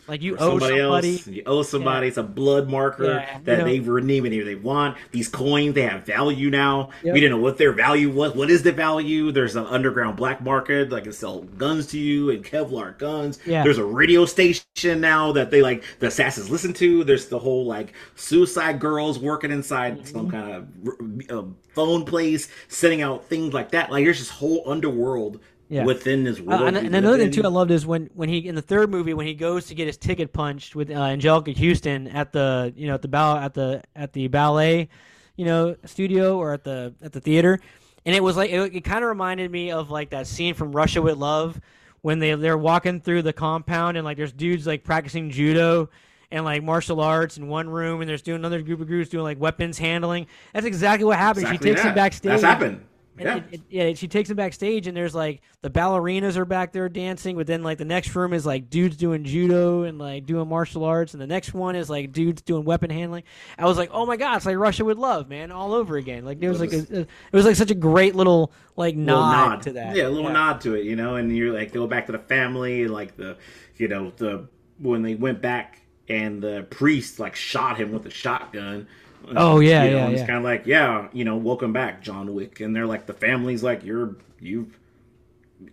[0.09, 1.13] like you owe somebody somebody.
[1.15, 1.27] else.
[1.27, 2.09] You owe somebody.
[2.09, 4.97] It's a blood marker Yeah, that you know- they redeem it if they want.
[5.13, 6.91] These coins, they have value now.
[7.03, 7.15] Yep.
[7.15, 8.35] We didn't know what their value was.
[8.35, 9.31] What is the value?
[9.33, 13.39] There's an underground black market that can sell guns to you and Kevlar guns.
[13.47, 13.63] Yeah.
[13.63, 17.05] There's a radio station now that they like the assassins listen to.
[17.05, 20.31] There's the whole like suicide girls working inside some Mm-hmm.
[20.31, 23.91] kind of uh, phone place, sending out things like that.
[23.91, 25.41] Like there's this whole underworld.
[25.73, 25.85] Yeah.
[25.87, 28.47] Within this world, Uh, and, and another thing too, I loved is when when he
[28.47, 31.57] in the third movie when he goes to get his ticket punched with uh, Anjelica
[31.57, 34.91] Huston at the you know at the ball at the at the ballet,
[35.35, 37.59] you know studio or at the at the theater,
[38.05, 40.73] and it was like it, it kind of reminded me of like that scene from
[40.73, 41.59] Russia with Love
[42.03, 45.89] when they they're walking through the compound and like there's dudes like practicing judo
[46.31, 49.25] and like martial arts in one room and there's doing another group of groups doing
[49.25, 50.27] like weapons handling.
[50.53, 51.47] That's exactly what happened.
[51.47, 52.31] Exactly she takes him backstage.
[52.31, 52.85] That's happened.
[53.19, 53.37] And Yeah.
[53.37, 56.89] it, it, yeah, she takes him backstage, and there's like the ballerinas are back there
[56.89, 60.49] dancing, but then like the next room is like dudes doing judo and like doing
[60.49, 63.25] martial arts, and the next one is like dudes doing weapon handling.
[63.59, 66.25] I was like, oh my god, it's like Russia with love, man, all over again.
[66.25, 69.63] Like it was like a, it was like such a great little like little nod,
[69.63, 69.95] to that.
[69.95, 72.19] Yeah, a little nod to it, you know, and you're like go back to the
[72.19, 73.37] family, like the
[73.77, 74.49] you know, the
[74.79, 78.89] when they went back and the priest like shot him with a shotgun.
[79.37, 80.27] Oh, yeah, you know, yeah, and It's yeah.
[80.27, 83.63] kind of like, yeah, you know, welcome back, John Wick, and they're like the family's
[83.63, 84.79] like, you're you've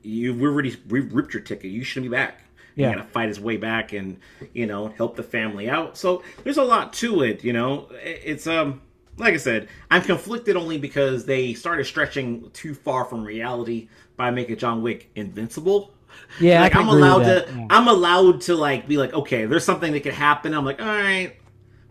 [0.02, 1.72] you've we've already we ripped your ticket.
[1.72, 2.42] You shouldn't be back.
[2.76, 2.90] Yeah.
[2.90, 4.20] You gotta fight his way back and
[4.54, 5.98] you know help the family out.
[5.98, 7.44] So there's a lot to it.
[7.44, 8.82] You know, it's um
[9.18, 14.32] like I said, I'm conflicted only because they started stretching too far from reality by
[14.32, 15.94] making John Wick invincible.
[16.40, 17.68] Yeah, like I'm allowed to yeah.
[17.70, 20.54] I'm allowed to like be like, okay, there's something that could happen.
[20.54, 21.36] I'm like, all right,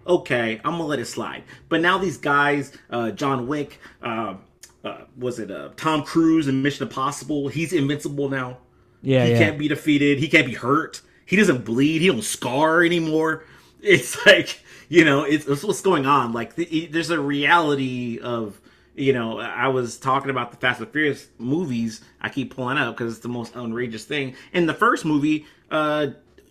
[0.09, 1.45] okay, I'm gonna let it slide.
[1.69, 4.35] But now these guys, uh, John Wick, uh,
[4.85, 7.49] uh, was it uh, Tom Cruise in Mission Impossible?
[7.49, 8.59] He's invincible now.
[9.03, 9.39] yeah, he yeah.
[9.39, 10.19] can't be defeated.
[10.19, 11.03] He can't be hurt.
[11.27, 12.01] He doesn't bleed.
[12.01, 13.45] He don't scar anymore.
[13.81, 16.33] It's like you know, it's, it's what's going on.
[16.33, 18.61] Like the, there's a reality of
[18.97, 19.39] you know.
[19.39, 22.01] I was talking about the Fast and Furious movies.
[22.21, 24.35] I keep pulling up because it's the most outrageous thing.
[24.53, 26.09] In the first movie, uh,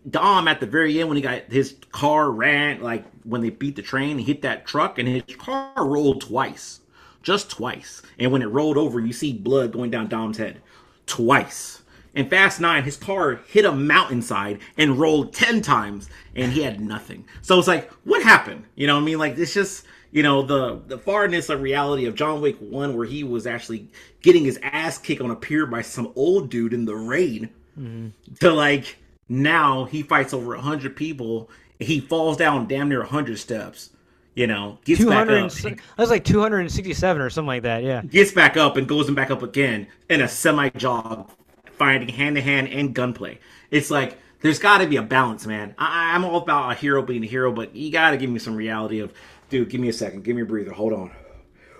[0.10, 3.76] Dom at the very end when he got his car ran like when they beat
[3.76, 6.80] the train, he hit that truck and his car rolled twice.
[7.24, 8.01] just twice.
[8.18, 10.62] And when it rolled over, you see blood going down Dom's head
[11.08, 11.82] twice.
[12.14, 16.80] In Fast Nine, his car hit a mountainside and rolled 10 times and he had
[16.80, 17.26] nothing.
[17.41, 18.64] So it's like, what happened?
[18.76, 19.20] You know what I mean?
[19.20, 23.05] Like, it's just, you know, the, the farness of reality of John Wick 1, where
[23.05, 23.89] he was actually
[24.22, 28.34] getting his ass kicked on a pier by some old dude in the rain, mm-hmm.
[28.39, 28.97] to like,
[29.30, 31.49] now he fights over 100 people.
[31.80, 33.91] He falls down damn near 100 steps
[34.38, 35.51] you know, gets back up.
[35.51, 37.84] That was like 267 or something like that.
[37.84, 38.03] Yeah.
[38.03, 41.32] Gets back up and goes and back up again in a semi jog,
[41.71, 43.39] fighting hand to hand and gunplay.
[43.71, 45.73] It's like there's got to be a balance, man.
[45.80, 48.38] I, am all about a hero being a hero, but you got to give me
[48.38, 49.11] some reality of,
[49.49, 49.71] dude.
[49.71, 50.23] Give me a second.
[50.23, 50.71] Give me a breather.
[50.71, 51.11] Hold on.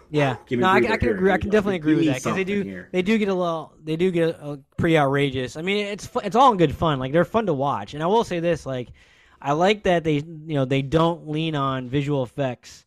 [0.10, 1.32] Yeah, no, I, I, can agree.
[1.32, 2.88] I can definitely agree with that because they do here.
[2.94, 5.58] they do get a little they do get a, a pretty outrageous.
[5.58, 7.00] I mean, it's it's all in good fun.
[7.00, 8.90] Like they're fun to watch, and I will say this: like
[9.42, 12.86] I like that they you know they don't lean on visual effects.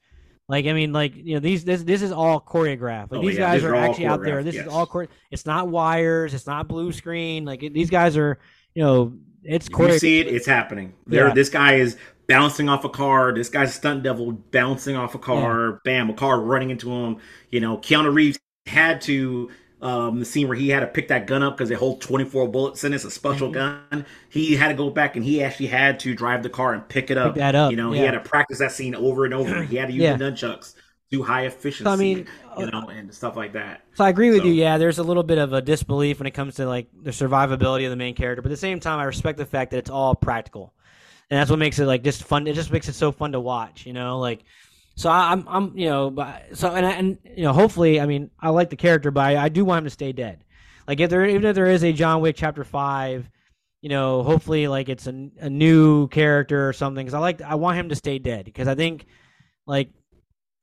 [0.48, 3.12] Like I mean, like you know these this this is all choreographed.
[3.12, 4.42] Like oh, these yeah, guys these are, are actually out there.
[4.42, 4.66] This yes.
[4.66, 6.34] is all chore- It's not wires.
[6.34, 7.44] It's not blue screen.
[7.44, 8.38] Like it, these guys are
[8.74, 9.12] you know
[9.44, 10.26] it's chore- you see it.
[10.26, 10.94] It's happening.
[11.06, 11.34] There, yeah.
[11.34, 11.96] this guy is
[12.31, 13.35] bouncing off a car.
[13.35, 15.70] This guy's a stunt devil bouncing off a car.
[15.70, 15.76] Yeah.
[15.85, 17.16] Bam, a car running into him.
[17.51, 19.51] You know, Keanu Reeves had to
[19.83, 22.49] um, the scene where he had to pick that gun up because it holds 24
[22.49, 22.97] bullets in it.
[22.97, 23.97] It's a special mm-hmm.
[23.97, 24.07] gun.
[24.28, 27.11] He had to go back and he actually had to drive the car and pick
[27.11, 27.35] it up.
[27.35, 27.72] Pick that up.
[27.72, 27.99] You know, yeah.
[27.99, 29.64] he had to practice that scene over and over.
[29.64, 30.16] he had to use yeah.
[30.16, 30.74] the nunchucks,
[31.11, 31.85] do high efficiency.
[31.85, 32.28] So, I mean,
[32.59, 33.83] you uh, know, and stuff like that.
[33.95, 34.47] So I agree with so.
[34.47, 34.53] you.
[34.53, 37.85] Yeah, there's a little bit of a disbelief when it comes to like the survivability
[37.85, 39.91] of the main character, but at the same time, I respect the fact that it's
[39.91, 40.74] all practical,
[41.31, 42.47] and that's what makes it like just fun.
[42.47, 43.87] It just makes it so fun to watch.
[43.87, 44.45] You know, like
[44.97, 46.14] so I, am I'm, you know,
[46.53, 49.49] so and and you know, hopefully, I mean, I like the character, but I, I
[49.49, 50.45] do want him to stay dead.
[50.87, 53.31] Like if there, even if there is a John Wick Chapter Five,
[53.81, 57.07] you know, hopefully, like it's a, a new character or something.
[57.07, 59.07] Because I like, I want him to stay dead because I think,
[59.66, 59.91] like,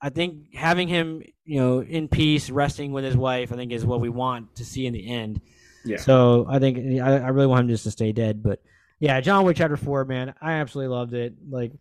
[0.02, 3.86] I think having him, you know, in peace, resting with his wife, I think is
[3.86, 5.42] what we want to see in the end.
[5.86, 5.98] Yeah.
[5.98, 8.62] So I think I, I really want him just to stay dead, but
[9.00, 11.36] yeah, John Wick Chapter Four, man, I absolutely loved it.
[11.50, 11.72] Like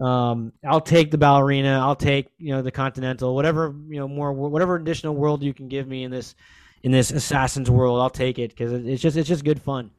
[0.00, 1.78] um, I'll take the ballerina.
[1.80, 5.68] I'll take you know the continental, whatever you know more, whatever additional world you can
[5.68, 6.34] give me in this
[6.82, 8.00] in this assassin's world.
[8.00, 9.90] I'll take it because it's just it's just good fun.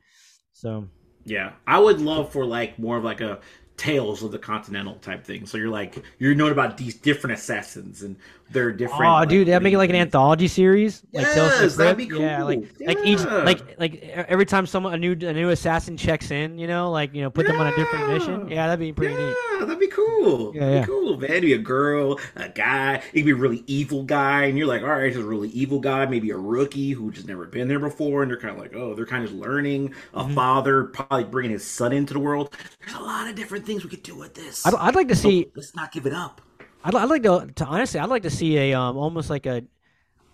[0.53, 0.87] So
[1.25, 3.39] yeah, I would love for like more of like a
[3.75, 5.45] tales of the continental type thing.
[5.45, 8.17] So you're like you're known about these different assassins and
[8.49, 9.03] they're different.
[9.03, 11.03] Oh, like, dude, that make it like an anthology series.
[11.11, 12.21] Like yes, that'd be cool.
[12.21, 12.87] Yeah, like yeah.
[12.87, 16.67] like each like like every time someone a new a new assassin checks in, you
[16.67, 17.51] know, like you know, put yeah.
[17.51, 18.47] them on a different mission.
[18.49, 19.59] Yeah, that'd be pretty yeah, neat.
[19.59, 20.55] that'd be cool.
[20.55, 20.81] Yeah, yeah.
[20.81, 21.41] Be cool, man.
[21.41, 22.95] Be a girl, a guy.
[22.95, 25.49] It could be a really evil guy, and you're like, all right, he's a really
[25.49, 26.05] evil guy.
[26.05, 28.93] Maybe a rookie who just never been there before, and they're kind of like, oh,
[28.93, 29.93] they're kind of learning.
[30.13, 30.33] A mm-hmm.
[30.33, 32.55] father probably bringing his son into the world.
[32.79, 34.65] There's a lot of different things we could do with this.
[34.65, 35.43] I'd, I'd like to see.
[35.43, 36.41] So let's not give it up.
[36.87, 39.63] I'd, I'd like to, to honestly, I'd like to see a um almost like a.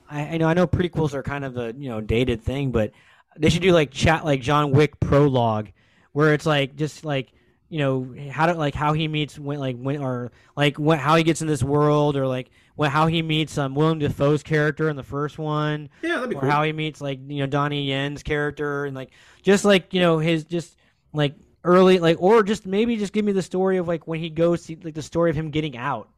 [0.09, 2.91] I, I know I know prequels are kind of a you know dated thing, but
[3.37, 5.69] they should do like chat like John Wick prologue,
[6.11, 7.31] where it's like just like
[7.69, 11.15] you know how to like how he meets when like when or like when, how
[11.15, 14.89] he gets in this world or like when, how he meets um Willem Dafoe's character
[14.89, 15.89] in the first one.
[16.03, 16.51] Yeah, that'd be or cool.
[16.51, 19.09] how he meets like you know Donnie Yen's character and like
[19.41, 20.77] just like you know his just
[21.13, 21.33] like
[21.63, 24.67] early like or just maybe just give me the story of like when he goes
[24.67, 26.09] to, like the story of him getting out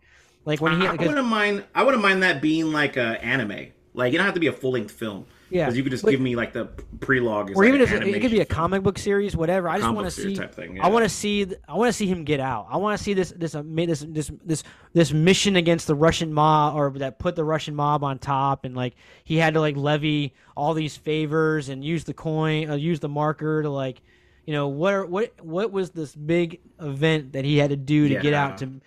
[0.46, 1.66] like when he, I, I wouldn't mind.
[1.74, 3.68] I wouldn't mind that being like a anime.
[3.94, 5.26] Like you don't have to be a full length film.
[5.50, 6.66] Yeah, because you could just give me like the
[6.98, 9.70] prelogue, or like even if it could be a comic book series, whatever.
[9.70, 10.36] I just want to see.
[10.36, 10.86] Thing, yeah.
[10.86, 11.46] I want to see.
[11.68, 12.68] I want to see him get out.
[12.70, 16.76] I want to see this this this this this this mission against the Russian mob,
[16.76, 20.34] or that put the Russian mob on top, and like he had to like levy
[20.58, 24.02] all these favors and use the coin, uh, use the marker to like,
[24.46, 28.08] you know, what are, what what was this big event that he had to do
[28.08, 28.20] to yeah.
[28.20, 28.82] get out to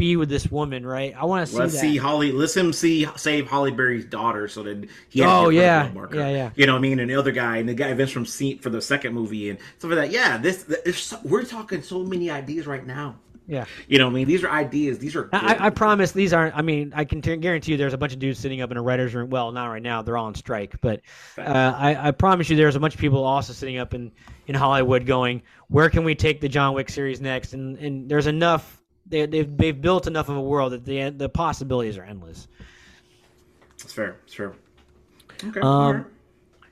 [0.00, 1.14] be with this woman, right?
[1.16, 1.58] I want to see.
[1.58, 1.80] Let's that.
[1.80, 2.32] see Holly.
[2.32, 5.22] Let's him see save Halle Berry's daughter, so that he.
[5.22, 6.50] oh yeah, yeah, yeah.
[6.56, 6.98] You know what I mean?
[6.98, 9.58] And the other guy, and the guy Vince from Seat for the second movie, and
[9.78, 10.10] stuff like that.
[10.10, 13.16] Yeah, this, this we're talking so many ideas right now.
[13.50, 13.64] Yeah.
[13.88, 15.00] You know, what I mean, these are ideas.
[15.00, 15.28] These are.
[15.32, 16.56] I, I, promise these aren't.
[16.56, 18.76] I mean, I can t- guarantee you, there's a bunch of dudes sitting up in
[18.76, 19.28] a writers' room.
[19.28, 20.80] Well, not right now; they're all on strike.
[20.80, 21.00] But
[21.36, 21.42] uh,
[21.76, 24.12] I, I promise you, there's a bunch of people also sitting up in
[24.46, 28.28] in Hollywood, going, "Where can we take the John Wick series next?" And and there's
[28.28, 28.79] enough
[29.10, 32.48] they, they've they've built enough of a world that the the possibilities are endless.
[33.78, 34.16] That's fair.
[34.22, 34.54] That's fair.
[35.44, 35.60] Okay.
[35.60, 36.06] Um,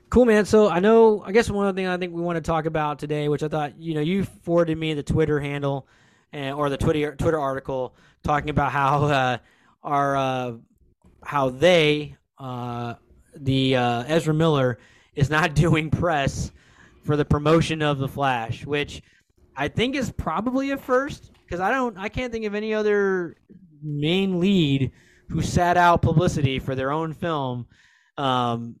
[0.09, 0.45] Cool, man.
[0.45, 1.21] So I know.
[1.23, 3.47] I guess one other thing I think we want to talk about today, which I
[3.47, 5.87] thought you know you forwarded me the Twitter handle,
[6.33, 9.37] and, or the Twitter Twitter article talking about how uh,
[9.83, 10.53] our uh,
[11.23, 12.95] how they uh,
[13.35, 14.79] the uh, Ezra Miller
[15.13, 16.51] is not doing press
[17.03, 19.03] for the promotion of the Flash, which
[19.55, 23.35] I think is probably a first because I don't, I can't think of any other
[23.81, 24.91] main lead
[25.29, 27.65] who sat out publicity for their own film.
[28.17, 28.75] Um,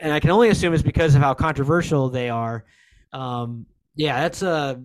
[0.00, 2.64] and I can only assume it's because of how controversial they are.
[3.12, 4.82] Um, yeah, that's a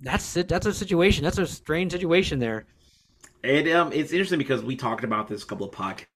[0.00, 0.46] that's it.
[0.46, 1.24] That's a situation.
[1.24, 2.66] That's a strange situation there.
[3.42, 6.06] And um, it's interesting because we talked about this a couple of podcasts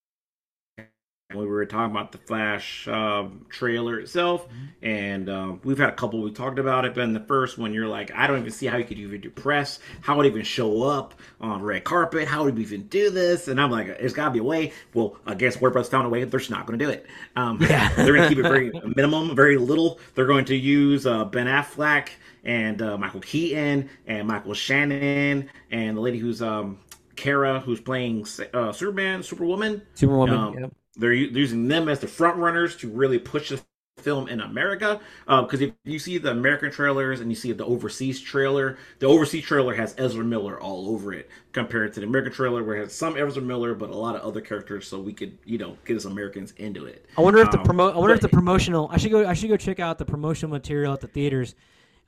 [1.35, 4.64] we were talking about the Flash um, trailer itself, mm-hmm.
[4.85, 6.95] and um, we've had a couple we talked about it.
[6.95, 9.20] But in the first one, you're like, I don't even see how you could even
[9.20, 13.11] do press, how would even show up on red carpet, how would we even do
[13.11, 13.49] this?
[13.49, 14.72] And I'm like, there's got to be a way.
[14.95, 15.89] Well, I guess Warner Bros.
[15.89, 16.24] found a way.
[16.24, 17.07] They're just not going to do it.
[17.37, 17.93] Um, yeah.
[17.95, 20.01] they're going to keep it very minimum, very little.
[20.14, 22.09] They're going to use uh, Ben Affleck
[22.45, 26.78] and uh, Michael Keaton and Michael Shannon and the lady who's um,
[27.16, 29.83] Kara, who's playing uh, Superman, Superwoman.
[29.95, 30.35] Superwoman.
[30.35, 33.61] Um, yep they're using them as the front runners to really push the
[34.01, 35.01] film in America.
[35.26, 39.07] Because uh, if you see the American trailers and you see the overseas trailer, the
[39.07, 42.80] overseas trailer has Ezra Miller all over it compared to the American trailer where it
[42.80, 45.76] has some Ezra Miller but a lot of other characters, so we could you know
[45.84, 47.07] get us Americans into it.
[47.16, 47.93] I wonder if the um, promo.
[47.93, 48.88] I wonder but, if the promotional.
[48.91, 49.26] I should go.
[49.26, 51.55] I should go check out the promotional material at the theaters.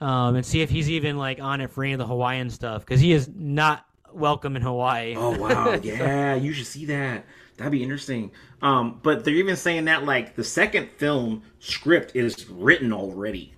[0.01, 2.85] Um, and see if he's even like on it for any of the Hawaiian stuff
[2.85, 5.15] because he is not welcome in Hawaii.
[5.17, 7.25] Oh wow, yeah, you should see that.
[7.57, 8.31] That'd be interesting.
[8.61, 13.55] Um, but they're even saying that like the second film script is written already.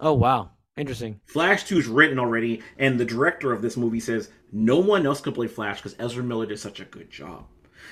[0.00, 1.20] Oh wow, interesting.
[1.26, 5.20] Flash Two is written already, and the director of this movie says no one else
[5.20, 7.46] could play Flash because Ezra Miller did such a good job.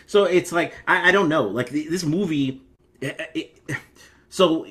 [0.07, 2.63] So it's like I, I don't know, like this movie.
[3.01, 3.61] It, it,
[4.29, 4.67] so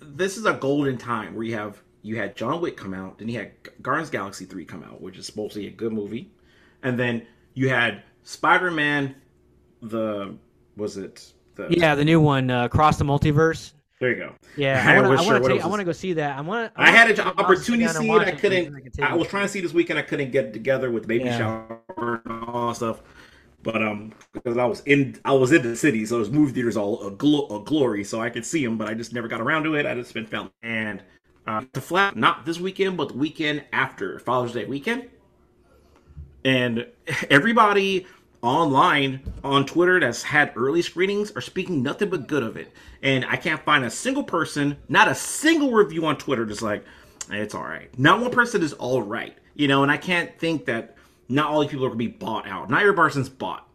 [0.00, 3.28] this is a golden time where you have you had John Wick come out, then
[3.28, 3.52] you had
[3.82, 6.30] Guardians Galaxy three come out, which is supposed to be a good movie,
[6.82, 9.16] and then you had Spider Man,
[9.82, 10.34] the
[10.76, 11.32] was it?
[11.54, 13.72] The, yeah, the new one, uh, Cross the Multiverse.
[13.98, 14.34] There you go.
[14.58, 15.58] Yeah, I, I want to.
[15.58, 16.36] I want to go see that.
[16.36, 16.74] I want.
[16.74, 18.20] To I, had an opportunity to see it.
[18.20, 19.00] I couldn't.
[19.00, 19.98] I, I was trying to see this weekend.
[19.98, 21.38] I couldn't get together with baby yeah.
[21.38, 23.02] shower and all that stuff.
[23.62, 26.76] But um, because I was in, I was in the city, so those movie theaters
[26.76, 28.76] all a, glo- a glory, so I could see them.
[28.76, 29.86] But I just never got around to it.
[29.86, 31.02] I just been found and
[31.46, 35.08] uh, to flat not this weekend, but the weekend after Father's Day weekend,
[36.44, 36.86] and
[37.30, 38.06] everybody
[38.46, 42.72] online on Twitter that's had early screenings are speaking nothing but good of it.
[43.02, 46.84] And I can't find a single person, not a single review on Twitter that's like,
[47.30, 47.96] it's all right.
[47.98, 49.36] Not one person is all right.
[49.54, 50.96] You know, and I can't think that
[51.28, 52.70] not all these people are going to be bought out.
[52.70, 53.68] Not every person's bought.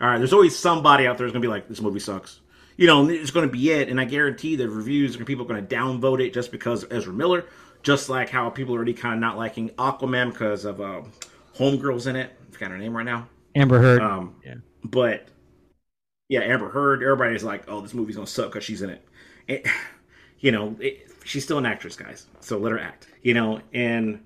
[0.00, 2.40] All right, there's always somebody out there who's going to be like, this movie sucks.
[2.76, 3.88] You know, it's going to be it.
[3.88, 7.12] And I guarantee the reviews, are people are going to downvote it just because Ezra
[7.12, 7.46] Miller.
[7.82, 11.02] Just like how people are already kind of not liking Aquaman because of uh,
[11.56, 12.30] Homegirl's in it.
[12.48, 13.28] I forgot her name right now.
[13.58, 14.00] Amber Heard.
[14.02, 14.54] Um, yeah.
[14.84, 15.28] But
[16.28, 17.02] yeah, Amber Heard.
[17.02, 19.04] Everybody's like, "Oh, this movie's gonna suck because she's in it."
[19.46, 19.66] it
[20.40, 22.26] you know, it, she's still an actress, guys.
[22.40, 23.08] So let her act.
[23.22, 24.24] You know, and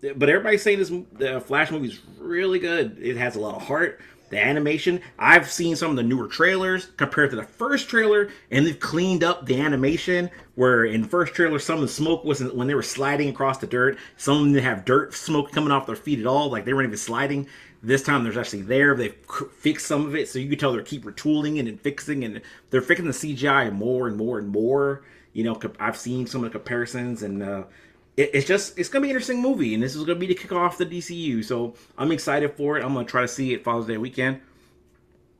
[0.00, 2.96] but everybody's saying this the Flash movie is really good.
[3.00, 4.00] It has a lot of heart.
[4.30, 8.64] The animation, I've seen some of the newer trailers compared to the first trailer, and
[8.64, 10.30] they've cleaned up the animation.
[10.54, 13.66] Where in first trailer, some of the smoke wasn't when they were sliding across the
[13.66, 13.98] dirt.
[14.16, 16.72] Some of them didn't have dirt smoke coming off their feet at all, like they
[16.72, 17.48] weren't even sliding.
[17.82, 18.94] This time there's actually there.
[18.94, 19.14] They've
[19.58, 22.42] fixed some of it, so you can tell they're keep retooling it and fixing, and
[22.68, 25.02] they're fixing the CGI more and more and more.
[25.32, 27.64] You know, I've seen some of the comparisons, and uh,
[28.16, 30.34] it, it's just it's gonna be an interesting movie, and this is gonna be to
[30.34, 31.42] kick off the DCU.
[31.42, 32.84] So I'm excited for it.
[32.84, 34.40] I'm gonna try to see it Father's Day weekend.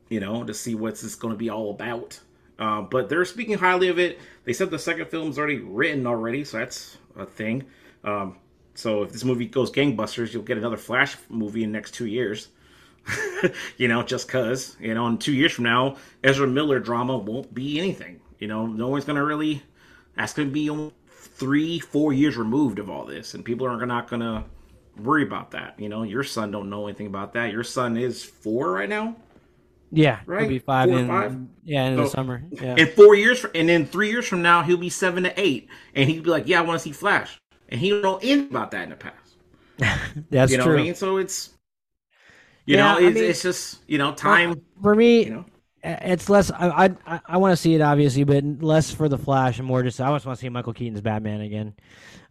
[0.09, 2.19] You know, to see what's this gonna be all about.
[2.57, 4.19] Uh, but they're speaking highly of it.
[4.45, 7.65] They said the second film's already written already, so that's a thing.
[8.03, 8.37] Um,
[8.75, 12.05] so if this movie goes gangbusters, you'll get another Flash movie in the next two
[12.05, 12.49] years.
[13.77, 17.53] you know, just cause you know, in two years from now, Ezra Miller drama won't
[17.53, 18.19] be anything.
[18.39, 19.63] You know, no one's gonna really.
[20.15, 24.45] That's gonna be three, four years removed of all this, and people are not gonna
[24.97, 25.79] worry about that.
[25.79, 27.51] You know, your son don't know anything about that.
[27.51, 29.15] Your son is four right now.
[29.91, 30.41] Yeah, right.
[30.41, 31.37] He'll be five in five?
[31.65, 32.43] yeah in so, the summer.
[32.51, 32.75] Yeah.
[32.77, 36.09] In four years, and then three years from now, he'll be seven to eight, and
[36.09, 37.40] he'd be like, "Yeah, I want to see Flash."
[37.71, 39.15] And he don't know anything about that in the past.
[40.29, 40.73] That's you know true.
[40.73, 41.51] What I mean, so it's
[42.65, 45.25] you yeah, know, it's, I mean, it's just you know time for me.
[45.25, 45.45] You know?
[45.83, 46.51] It's less.
[46.51, 49.81] I I, I want to see it obviously, but less for the Flash and more
[49.81, 49.99] just.
[49.99, 51.73] I just want to see Michael Keaton's Batman again.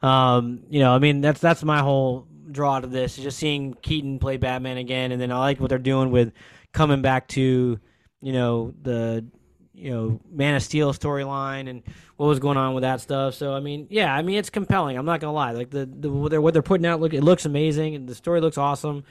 [0.03, 3.74] Um, you know, I mean that's that's my whole draw to this is just seeing
[3.74, 6.32] Keaton play Batman again, and then I like what they're doing with
[6.72, 7.80] coming back to
[8.20, 9.26] you know the
[9.75, 11.83] you know Man of Steel storyline and
[12.16, 13.35] what was going on with that stuff.
[13.35, 14.99] So I mean, yeah, I mean it's compelling.
[14.99, 15.53] I'm not gonna lie.
[15.53, 18.14] Like the, the what they're what they're putting out, look, it looks amazing, and the
[18.14, 19.05] story looks awesome.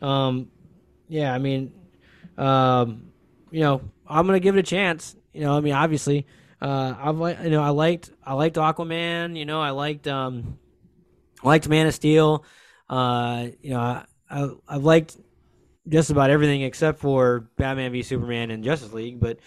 [0.00, 0.50] Um,
[1.08, 1.72] yeah, I mean,
[2.36, 3.12] um,
[3.50, 5.14] you know, I'm gonna give it a chance.
[5.32, 6.26] You know, I mean, obviously,
[6.60, 9.36] uh, I've you know I liked I liked Aquaman.
[9.36, 10.58] You know, I liked um,
[11.42, 12.44] I liked Man of Steel.
[12.88, 15.16] Uh, you know, I I, I liked
[15.88, 19.20] just about everything except for Batman v Superman and Justice League.
[19.20, 19.38] But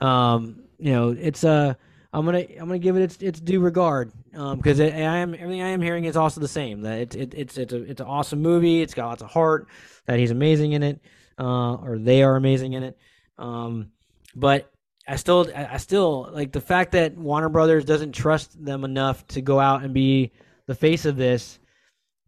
[0.00, 1.74] um, you know, it's uh,
[2.12, 5.62] I'm gonna I'm gonna give it its its due regard because um, I am everything
[5.62, 6.82] I am hearing is also the same.
[6.82, 8.80] That it's it, it's it's a it's an awesome movie.
[8.80, 9.68] It's got lots of heart.
[10.06, 11.00] That he's amazing in it,
[11.38, 12.98] uh, or they are amazing in it.
[13.36, 13.90] Um,
[14.34, 14.70] but
[15.06, 19.42] I still I still like the fact that Warner Brothers doesn't trust them enough to
[19.42, 20.32] go out and be
[20.66, 21.58] the face of this.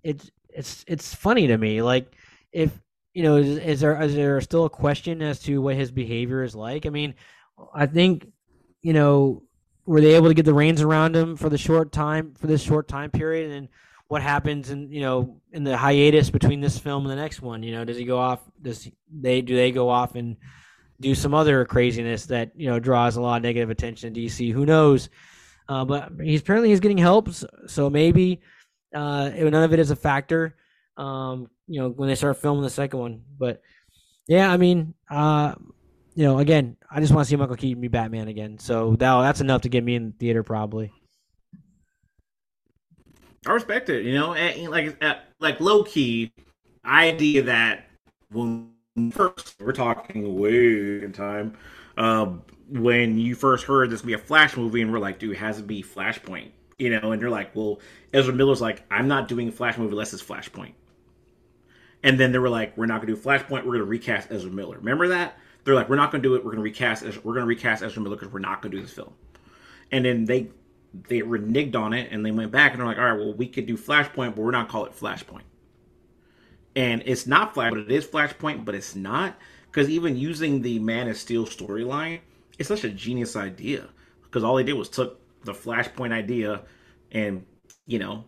[0.02, 1.82] It's it's it's funny to me.
[1.82, 2.14] Like
[2.52, 2.70] if
[3.14, 6.42] you know, is, is there is there still a question as to what his behavior
[6.42, 6.86] is like?
[6.86, 7.14] I mean,
[7.74, 8.26] I think
[8.82, 9.42] you know
[9.86, 12.62] were they able to get the reins around him for the short time for this
[12.62, 13.50] short time period?
[13.50, 13.68] And
[14.08, 17.62] what happens in you know in the hiatus between this film and the next one?
[17.62, 20.36] You know does he go off does they do they go off and
[21.00, 24.52] do some other craziness that you know draws a lot of negative attention to DC
[24.52, 25.08] who knows?
[25.68, 27.28] Uh, but he's apparently he's getting help
[27.66, 28.40] so maybe
[28.94, 30.56] uh, none of it is a factor
[30.96, 33.22] um, you know when they start filming the second one.
[33.38, 33.62] But
[34.26, 35.54] yeah I mean uh,
[36.14, 38.59] you know, again, I just want to see Michael Keaton be Batman again.
[38.59, 40.93] So that that's enough to get me in the theater, probably.
[43.47, 44.05] I respect it.
[44.05, 45.01] You know, and, like
[45.38, 46.32] like low key
[46.84, 47.86] idea that
[48.32, 48.72] when
[49.12, 51.57] first we're talking way in time,
[51.97, 52.26] uh,
[52.68, 55.59] when you first heard this be a Flash movie, and we're like, dude, it has
[55.59, 56.51] to be Flashpoint.
[56.78, 57.78] You know, and you're like, well,
[58.12, 60.72] Ezra Miller's like, I'm not doing a Flash movie unless it's Flashpoint.
[62.03, 63.64] And then they were like, we're not gonna do Flashpoint.
[63.64, 64.78] We're gonna recast Ezra Miller.
[64.78, 65.36] Remember that?
[65.64, 66.44] They're like, we're not going to do it.
[66.44, 67.02] We're going to recast.
[67.02, 69.12] As we're going to recast Ezra Miller because we're not going to do this film.
[69.92, 70.48] And then they
[71.08, 73.46] they reneged on it and they went back and they're like, all right, well, we
[73.46, 75.42] could do Flashpoint, but we're not call it Flashpoint.
[76.76, 79.36] And it's not Flash, but it is Flashpoint, but it's not
[79.66, 82.20] because even using the Man of Steel storyline,
[82.58, 83.88] it's such a genius idea
[84.22, 86.62] because all they did was took the Flashpoint idea
[87.12, 87.44] and
[87.86, 88.24] you know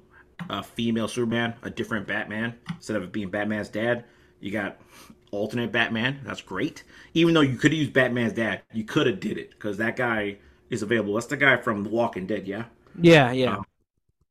[0.51, 4.05] a female Superman, a different Batman instead of it being Batman's dad.
[4.41, 4.81] You got
[5.33, 6.21] alternate Batman.
[6.25, 6.85] That's great.
[7.15, 9.97] Even though you could have used Batman's dad, you could have did it because that
[9.97, 10.37] guy
[10.71, 11.15] is available.
[11.15, 12.65] That's the guy from The Walking Dead, yeah.
[13.01, 13.63] Yeah, yeah, uh,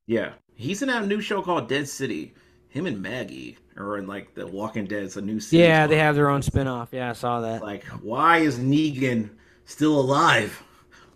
[0.07, 0.33] yeah.
[0.55, 2.33] He's in that new show called Dead City.
[2.69, 5.03] Him and Maggie are in like The Walking Dead.
[5.03, 5.67] It's a new series.
[5.67, 6.89] Yeah, they have their own spinoff.
[6.91, 7.61] Yeah, I saw that.
[7.61, 9.31] Like, why is Negan
[9.65, 10.63] still alive?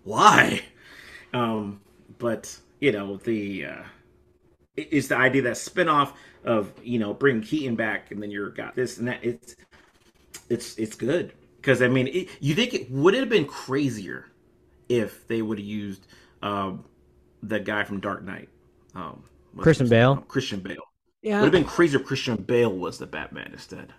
[0.03, 0.61] Why?
[1.33, 1.81] Um,
[2.17, 3.83] but you know the uh,
[4.75, 6.13] it's the idea that spinoff
[6.43, 9.23] of you know bring Keaton back and then you're got this and that.
[9.23, 9.55] It's
[10.49, 14.31] it's it's good because I mean, it, you think it would it have been crazier
[14.89, 16.05] if they would have used
[16.41, 16.85] um,
[17.41, 18.49] the guy from Dark Knight,
[18.93, 19.23] um,
[19.57, 20.17] Christian Bale.
[20.27, 20.77] Christian Bale.
[21.21, 23.93] Yeah, would have been crazier if Christian Bale was the Batman instead.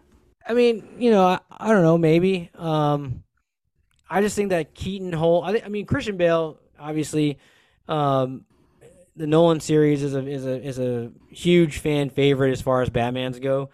[0.47, 2.51] I mean, you know, I, I don't know, maybe.
[2.55, 3.25] Um,
[4.09, 5.43] I just think that Keaton whole.
[5.43, 7.39] I, I mean, Christian Bale, obviously,
[7.89, 8.45] um,
[9.17, 12.91] the Nolan series is a is a is a huge fan favorite as far as
[12.91, 13.71] Batman's go.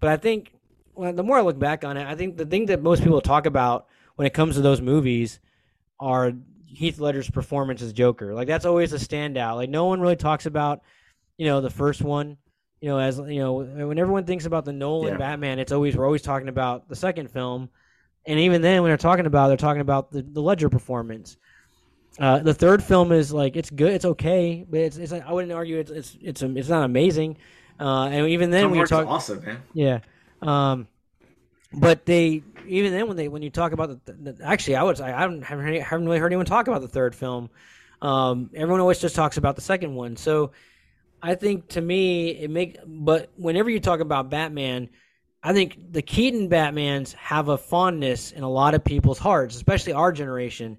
[0.00, 0.52] But I think
[0.98, 3.20] well, the more I look back on it, I think the thing that most people
[3.20, 3.86] talk about
[4.16, 5.38] when it comes to those movies
[6.00, 6.32] are
[6.66, 8.34] Heath Ledger's performance as Joker.
[8.34, 9.54] Like that's always a standout.
[9.54, 10.82] Like no one really talks about,
[11.36, 12.36] you know, the first one.
[12.80, 15.18] You know, as you know, when everyone thinks about the Nolan yeah.
[15.18, 17.68] Batman, it's always we're always talking about the second film,
[18.26, 21.36] and even then, when they're talking about, they're talking about the, the Ledger performance.
[22.20, 25.52] Uh, the third film is like it's good, it's okay, but it's, it's I wouldn't
[25.52, 27.36] argue it's it's it's it's not amazing.
[27.80, 29.62] Uh, and even then, Tom when you talk, awesome, man.
[29.72, 30.00] Yeah,
[30.42, 30.88] um,
[31.72, 35.00] but they even then when they when you talk about the, the actually I would
[35.00, 37.50] I haven't haven't really heard anyone talk about the third film.
[38.00, 40.16] Um, everyone always just talks about the second one.
[40.16, 40.52] So
[41.22, 44.88] I think to me it make but whenever you talk about Batman,
[45.42, 49.92] I think the Keaton Batmans have a fondness in a lot of people's hearts, especially
[49.92, 50.78] our generation.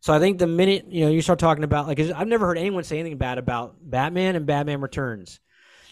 [0.00, 2.58] So I think the minute you know you start talking about like I've never heard
[2.58, 5.40] anyone say anything bad about Batman and Batman Returns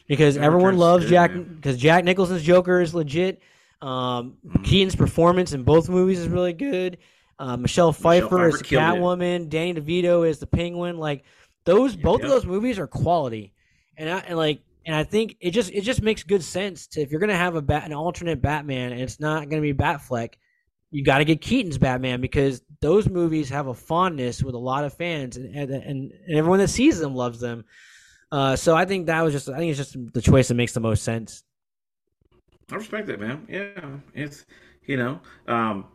[0.09, 3.41] because everyone loves good, Jack because Jack Nicholson's Joker is legit.
[3.81, 4.63] Um, mm-hmm.
[4.63, 6.99] Keaton's performance in both movies is really good.
[7.39, 9.43] Uh, Michelle Pfeiffer, Michelle Pfeiffer is Catwoman.
[9.43, 9.51] It.
[9.51, 10.99] Danny DeVito is the Penguin.
[10.99, 11.25] Like
[11.65, 12.25] those, yep, both yep.
[12.25, 13.53] of those movies are quality,
[13.97, 17.01] and I and like and I think it just it just makes good sense to
[17.01, 20.35] if you're gonna have a bat an alternate Batman and it's not gonna be Batfleck,
[20.91, 24.85] you got to get Keaton's Batman because those movies have a fondness with a lot
[24.85, 27.65] of fans and and, and everyone that sees them loves them.
[28.31, 30.72] Uh, so I think that was just I think it's just the choice that makes
[30.72, 31.43] the most sense.
[32.70, 33.47] I respect that, man.
[33.49, 34.45] Yeah, it's
[34.85, 35.87] you know, um,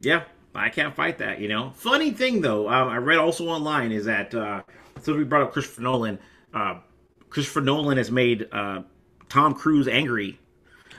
[0.00, 1.40] yeah, I can't fight that.
[1.40, 4.62] You know, funny thing though, um, I read also online is that uh,
[4.96, 6.18] since we brought up Christopher Nolan,
[6.54, 6.78] uh,
[7.28, 8.82] Christopher Nolan has made uh,
[9.28, 10.38] Tom Cruise angry.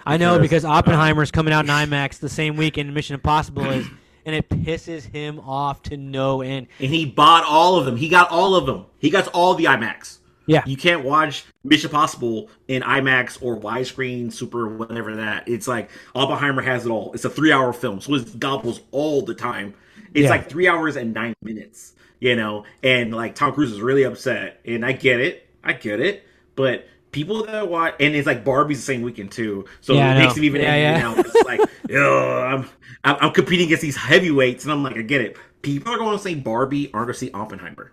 [0.06, 3.66] I know because Oppenheimer Oppenheimer's coming out in IMAX the same week, and Mission Impossible
[3.70, 3.88] is,
[4.26, 6.68] and it pisses him off to no end.
[6.80, 7.98] And he bought all of them.
[7.98, 8.86] He got all of them.
[9.00, 10.19] He got all the IMAX.
[10.50, 10.64] Yeah.
[10.66, 15.48] You can't watch Mission Possible in IMAX or widescreen, super, whatever that.
[15.48, 17.14] It's like Oppenheimer has it all.
[17.14, 19.76] It's a three hour film, so it's gobbles all the time.
[20.16, 20.30] It's Yeah.
[20.32, 22.64] like three hours and nine minutes, you know?
[22.82, 24.60] And like Tom Cruise is really upset.
[24.66, 25.48] And I get it.
[25.64, 26.24] I get it.
[26.56, 29.66] But people that watch, and it's like Barbie's the same weekend too.
[29.82, 31.16] So Yeah, it makes it even Yeah, angry now.
[31.20, 32.68] It's like, yo, I'm,
[33.04, 34.64] I'm, I'm competing against these heavyweights.
[34.64, 35.38] And I'm like, I get it.
[35.62, 37.92] People are going to say Barbie aren't going to see Oppenheimer.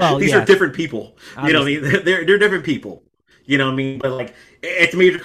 [0.00, 0.38] Well, These yeah.
[0.42, 1.16] are different people.
[1.44, 1.82] You know what I mean?
[2.04, 3.02] They're they're different people.
[3.44, 3.98] You know what I mean?
[4.00, 5.20] But like it's a major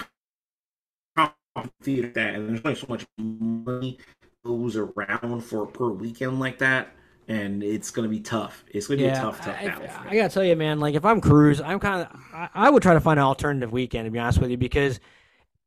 [1.82, 3.98] theater that and there's only so much money
[4.44, 6.88] goes around for per weekend like that.
[7.28, 8.64] And it's gonna be tough.
[8.68, 9.88] It's gonna be a tough, tough I, battle.
[10.04, 10.80] I, I gotta tell you, man.
[10.80, 12.20] Like, if I'm Cruise, I'm kind of.
[12.32, 14.98] I, I would try to find an alternative weekend, to be honest with you, because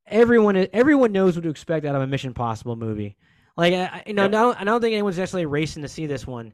[0.06, 3.16] everyone everyone knows what to expect out of a Mission Possible movie.
[3.56, 4.32] Like, I, I- you know, Yep.
[4.32, 6.52] now I don't think anyone's necessarily racing to see this one.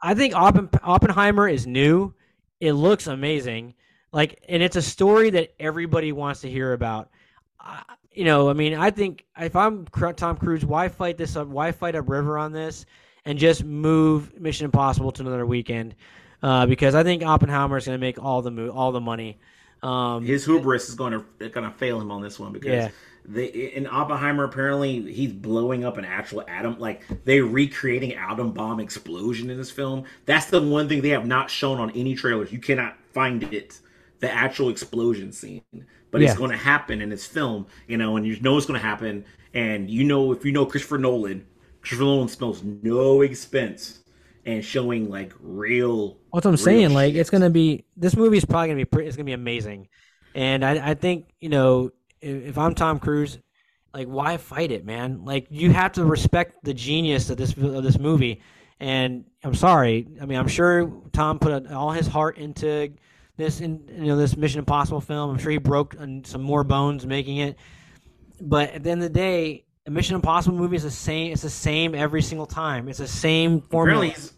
[0.00, 2.14] I think Oppen, Oppenheimer is new.
[2.60, 3.74] It looks amazing.
[4.12, 7.10] Like, and it's a story that everybody wants to hear about.
[7.60, 7.82] I,
[8.12, 11.48] you know, I mean, I think if I'm Tom Cruise, why fight this up?
[11.48, 12.86] Why fight up river on this
[13.26, 15.94] and just move Mission Impossible to another weekend?
[16.42, 19.38] Uh, because I think Oppenheimer is going to make all the mo- all the money.
[19.82, 21.22] Um, His hubris is gonna
[21.52, 22.88] gonna fail him on this one because Yeah.
[23.28, 28.80] They in Oppenheimer apparently he's blowing up an actual atom like they're recreating atom bomb
[28.80, 30.04] explosion in this film.
[30.26, 32.52] That's the one thing they have not shown on any trailers.
[32.52, 33.80] You cannot find it,
[34.20, 35.62] the actual explosion scene.
[36.10, 36.28] But Yeah.
[36.28, 38.86] it's going to happen in this film, you know, and you know it's going to
[38.86, 39.24] happen.
[39.54, 41.44] And you know, if you know Christopher Nolan,
[41.80, 44.00] Christopher Nolan smells no expense
[44.44, 46.18] and showing like real.
[46.32, 46.94] That's what I'm saying.
[46.94, 49.88] Like it's gonna be this movie is probably gonna be pretty, it's gonna be amazing,
[50.34, 53.38] and I, I think you know if, if I'm Tom Cruise,
[53.92, 55.24] like why fight it, man?
[55.24, 58.42] Like you have to respect the genius of this of this movie,
[58.78, 60.06] and I'm sorry.
[60.20, 62.92] I mean, I'm sure Tom put all his heart into
[63.36, 65.30] this in you know this Mission Impossible film.
[65.30, 67.56] I'm sure he broke uh, some more bones making it,
[68.40, 69.62] but at the end of the day.
[69.88, 71.32] A Mission Impossible movie is the same.
[71.32, 72.88] It's the same every single time.
[72.88, 74.06] It's the same formula.
[74.06, 74.35] apparently he's,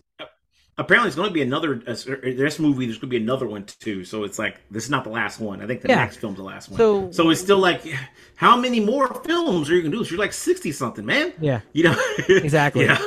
[0.79, 3.65] apparently it's going to be another uh, this movie there's going to be another one
[3.65, 5.97] too so it's like this is not the last one i think the Yeah.
[5.97, 7.83] next film's the last one So- so it's still like
[8.37, 11.61] how many more films are you going to do you're like 60 something man Yeah.
[11.73, 11.97] you know
[12.29, 12.85] Exactly.
[12.87, 13.01] yeah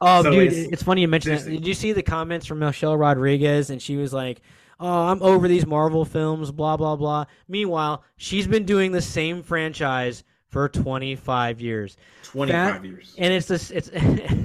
[0.00, 1.50] Oh, So dude, it's- it's, funny you mentioned that.
[1.50, 3.68] Did you see the comments from Michelle Rodriguez?
[3.70, 4.40] And she was like,
[4.78, 9.42] "Oh, I'm over these Marvel films, blah blah blah." Meanwhile, she's been doing the same
[9.42, 13.70] franchise for 25 years, 25 That- years and it's this.
[13.70, 13.90] It's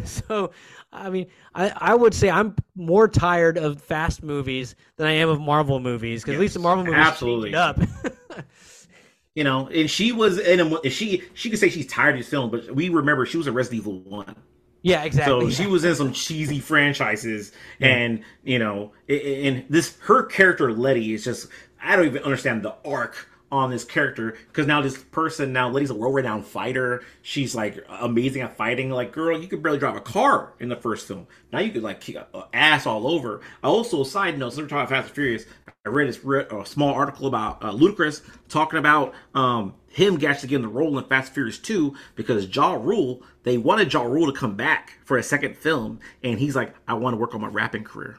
[0.27, 0.51] so.
[0.95, 1.25] I mean,
[1.55, 5.79] I, I would say I'm more tired of fast movies than I am of Marvel
[5.79, 7.55] movies because at least the Marvel movies absolutely.
[7.55, 7.79] up.
[9.35, 12.27] you know and she was in a, she she could say she's tired of these
[12.27, 14.35] films but we remember she was a resident evil 1
[14.83, 15.49] yeah, exactly.
[15.49, 21.13] So she was in some cheesy franchises, and you know, and this her character Letty
[21.13, 21.47] is just
[21.81, 25.91] I don't even understand the arc on this character because now this person now Letty's
[25.91, 27.03] a world-renowned fighter.
[27.21, 28.89] She's like amazing at fighting.
[28.89, 31.27] Like, girl, you could barely drive a car in the first film.
[31.51, 32.17] Now you could like kick
[32.51, 33.41] ass all over.
[33.61, 35.45] I also, side note, since we're talking Fast and Furious,
[35.85, 40.49] I read this re- a small article about uh, Ludacris talking about um, him actually
[40.49, 44.31] getting the role in Fast and Furious 2 because Ja Rule, they wanted Ja Rule
[44.31, 47.41] to come back for a second film, and he's like, I want to work on
[47.41, 48.17] my rapping career.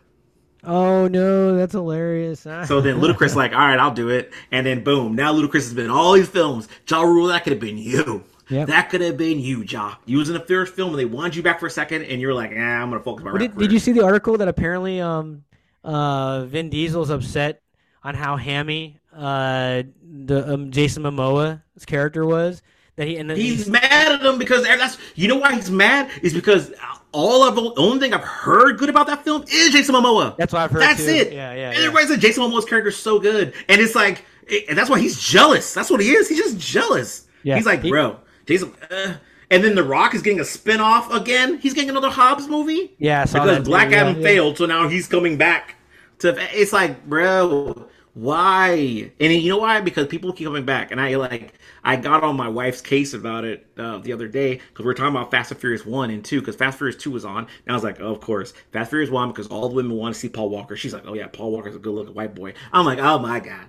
[0.67, 2.47] Oh no, that's hilarious.
[2.67, 5.75] So then Ludacris like, all right, I'll do it, and then boom, now Ludacris has
[5.75, 6.69] been in all these films.
[6.89, 8.25] Ja Rule, that could have been you.
[8.49, 8.69] Yep.
[8.69, 9.95] That could have been you, Ja.
[10.05, 12.21] You was in the first film, and they wanted you back for a second, and
[12.21, 14.49] you're like, ah, I'm gonna focus my Well, did, did you see the article that
[14.49, 15.45] apparently um
[15.83, 17.63] uh Vin Diesel's upset
[18.03, 22.63] on how hammy uh the um, Jason Momoa's character was
[22.97, 26.11] that he and then He's mad at him because that's you know why he's mad
[26.23, 26.73] is because
[27.15, 30.37] all of the only thing I've heard good about that film is Jason Momoa.
[30.37, 31.11] that's what I've heard That's too.
[31.11, 31.33] it.
[31.33, 31.69] Yeah, yeah.
[31.71, 31.85] And yeah.
[31.87, 34.99] everybody said Jason Momoa's character is so good, and it's like, it- and that's why
[35.01, 35.73] he's jealous.
[35.73, 36.29] That's what he is.
[36.29, 37.27] He's just jealous.
[37.43, 37.57] Yeah.
[37.57, 38.73] He's like, He- bro, Jason.
[38.91, 39.15] Uh,
[39.51, 41.59] and then The Rock is getting a spin-off again.
[41.59, 42.95] He's getting another Hobbs movie.
[42.99, 44.23] Yeah, because too, Black yeah, Adam yeah.
[44.23, 45.77] failed, so now he's coming back.
[46.21, 49.11] To it's like, bro, why?
[49.19, 49.81] And you know why?
[49.81, 53.45] Because people keep coming back, and I like I got on my wife's case about
[53.45, 56.25] it uh, the other day because we are talking about Fast and Furious one and
[56.25, 58.53] two because Fast and Furious two was on, and I was like, oh, of course,
[58.53, 60.77] Fast and Furious one because all the women want to see Paul Walker.
[60.77, 62.55] She's like, oh yeah, Paul Walker's a good looking white boy.
[62.73, 63.67] I'm like, oh my god,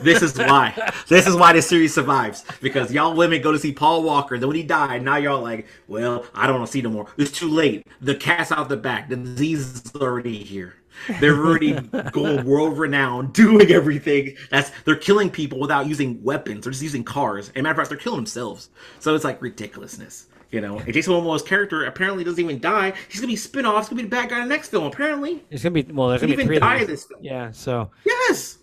[0.00, 0.74] this is why.
[1.08, 4.38] this is why this series survives because y'all women go to see Paul Walker.
[4.38, 7.06] Then when he died, now y'all like, well, I don't want to see no more.
[7.18, 7.86] It's too late.
[8.00, 9.10] The cat's out the back.
[9.10, 10.76] The disease is already here.
[11.20, 11.72] They're already
[12.12, 14.36] going world renowned, doing everything.
[14.50, 16.64] That's they're killing people without using weapons.
[16.64, 17.50] They're just using cars.
[17.54, 18.70] And matter of fact, they're killing themselves.
[19.00, 20.26] So it's like ridiculousness.
[20.50, 22.92] You know, and Jason Momoa's character apparently doesn't even die.
[23.08, 23.84] He's gonna be spin-off.
[23.84, 24.84] He's gonna be the bad guy in the next film.
[24.84, 26.10] Apparently, It's gonna be well.
[26.10, 27.20] There's he gonna be three die of in this film.
[27.24, 27.50] Yeah.
[27.50, 28.58] So Yes.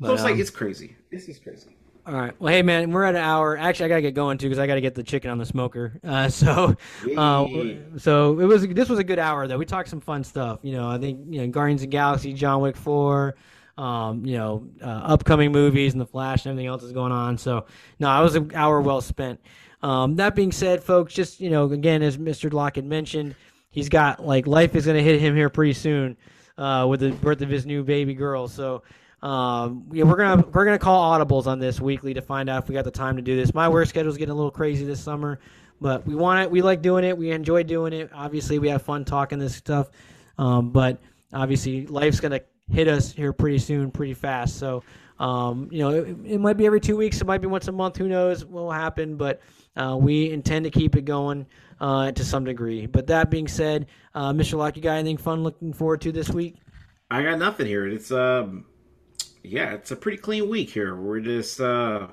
[0.00, 0.96] But, so it's like um, it's crazy.
[1.10, 1.73] This is crazy.
[2.06, 2.38] All right.
[2.38, 3.56] Well, hey man, we're at an hour.
[3.56, 6.00] Actually, I gotta get going too because I gotta get the chicken on the smoker.
[6.04, 6.76] Uh, so,
[7.16, 7.46] uh,
[7.96, 8.66] so it was.
[8.68, 9.56] This was a good hour though.
[9.56, 10.60] We talked some fun stuff.
[10.62, 13.36] You know, I think you know Guardians of the Galaxy, John Wick Four.
[13.76, 17.36] Um, you know, uh, upcoming movies and the Flash and everything else is going on.
[17.36, 17.66] So,
[17.98, 19.40] no, it was an hour well spent.
[19.82, 22.52] Um, that being said, folks, just you know, again, as Mr.
[22.52, 23.34] Lock had mentioned,
[23.70, 26.16] he's got like life is going to hit him here pretty soon
[26.56, 28.46] uh, with the birth of his new baby girl.
[28.46, 28.82] So,
[29.24, 32.68] um, yeah, we're gonna we're gonna call audibles on this weekly to find out if
[32.68, 33.54] we got the time to do this.
[33.54, 35.40] My work schedule's getting a little crazy this summer,
[35.80, 36.50] but we want it.
[36.50, 37.16] We like doing it.
[37.16, 38.10] We enjoy doing it.
[38.14, 39.88] Obviously, we have fun talking this stuff.
[40.36, 41.00] Um, but
[41.32, 44.58] obviously, life's gonna hit us here pretty soon, pretty fast.
[44.58, 44.82] So,
[45.18, 47.18] um, you know, it, it might be every two weeks.
[47.22, 47.96] It might be once a month.
[47.96, 49.16] Who knows what will happen?
[49.16, 49.40] But
[49.74, 51.46] uh, we intend to keep it going
[51.80, 52.84] uh, to some degree.
[52.84, 54.58] But that being said, uh, Mr.
[54.58, 56.56] Lock, you got anything fun looking forward to this week?
[57.10, 57.86] I got nothing here.
[57.86, 58.66] It's um,
[59.44, 60.96] yeah, it's a pretty clean week here.
[60.96, 62.08] We're just uh,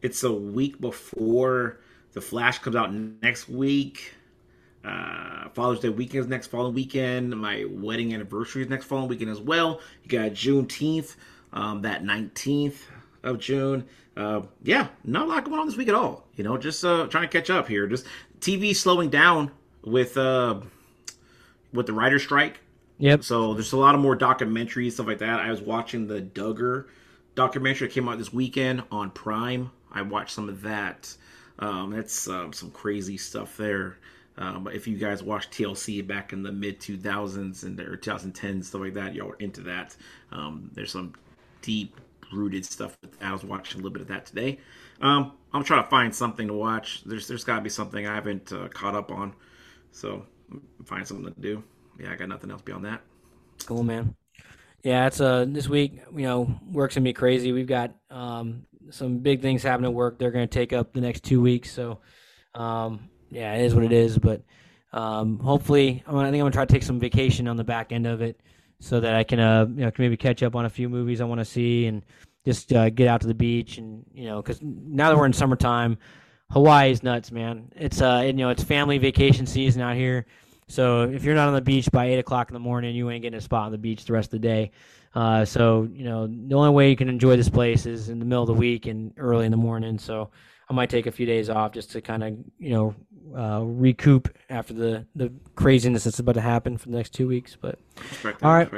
[0.00, 1.80] it's a week before
[2.12, 4.14] the Flash comes out next week.
[4.84, 7.36] Uh, Father's Day weekend is next following weekend.
[7.38, 9.80] My wedding anniversary is next following weekend as well.
[10.04, 11.16] You got Juneteenth,
[11.52, 12.86] um, that nineteenth
[13.24, 13.84] of June.
[14.16, 16.28] Uh, yeah, not a lot going on this week at all.
[16.36, 17.88] You know, just uh, trying to catch up here.
[17.88, 18.06] Just
[18.38, 19.50] TV slowing down
[19.84, 20.60] with uh,
[21.72, 22.60] with the writer strike.
[22.98, 23.24] Yep.
[23.24, 25.40] So there's a lot of more documentaries, stuff like that.
[25.40, 26.86] I was watching the Duggar
[27.34, 29.70] documentary that came out this weekend on Prime.
[29.92, 31.14] I watched some of that.
[31.60, 33.98] Um, that's um, some crazy stuff there.
[34.36, 38.80] Um, if you guys watched TLC back in the mid 2000s and or 2010s stuff
[38.82, 39.96] like that, y'all were into that.
[40.30, 41.14] Um, there's some
[41.62, 42.00] deep
[42.32, 42.96] rooted stuff.
[43.20, 44.58] I was watching a little bit of that today.
[45.00, 47.02] Um, I'm trying to find something to watch.
[47.04, 49.34] There's there's got to be something I haven't uh, caught up on.
[49.92, 50.24] So
[50.84, 51.62] find something to do.
[51.98, 53.00] Yeah, I got nothing else beyond that.
[53.66, 54.14] Cool, man.
[54.82, 56.00] Yeah, it's uh this week.
[56.14, 57.52] You know, work's gonna be crazy.
[57.52, 60.18] We've got um some big things happening at work.
[60.18, 61.72] They're gonna take up the next two weeks.
[61.72, 61.98] So,
[62.54, 64.18] um, yeah, it is what it is.
[64.18, 64.42] But
[64.92, 68.06] um, hopefully, I think I'm gonna try to take some vacation on the back end
[68.06, 68.40] of it,
[68.80, 71.20] so that I can uh you know can maybe catch up on a few movies
[71.20, 72.04] I want to see and
[72.44, 75.32] just uh, get out to the beach and you know because now that we're in
[75.32, 75.98] summertime,
[76.50, 77.70] Hawaii is nuts, man.
[77.76, 80.26] It's uh you know it's family vacation season out here.
[80.68, 83.22] So if you're not on the beach by eight o'clock in the morning, you ain't
[83.22, 84.70] getting a spot on the beach the rest of the day.
[85.14, 88.24] Uh, so you know the only way you can enjoy this place is in the
[88.24, 89.98] middle of the week and early in the morning.
[89.98, 90.30] So
[90.68, 92.94] I might take a few days off just to kind of you know
[93.36, 97.56] uh, recoup after the the craziness that's about to happen for the next two weeks.
[97.58, 97.78] But
[98.22, 98.70] that, All right.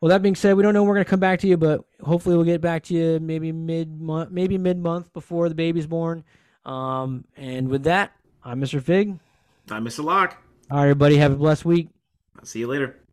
[0.00, 1.84] well, that being said, we don't know when we're gonna come back to you, but
[2.02, 5.88] hopefully we'll get back to you maybe mid month, maybe mid month before the baby's
[5.88, 6.22] born.
[6.64, 8.12] Um, and with that,
[8.44, 8.80] I'm Mr.
[8.80, 9.18] Fig.
[9.70, 10.04] I'm Mr.
[10.04, 10.43] Lock.
[10.70, 11.88] All right, everybody, have a blessed week.
[12.38, 13.03] I'll see you later.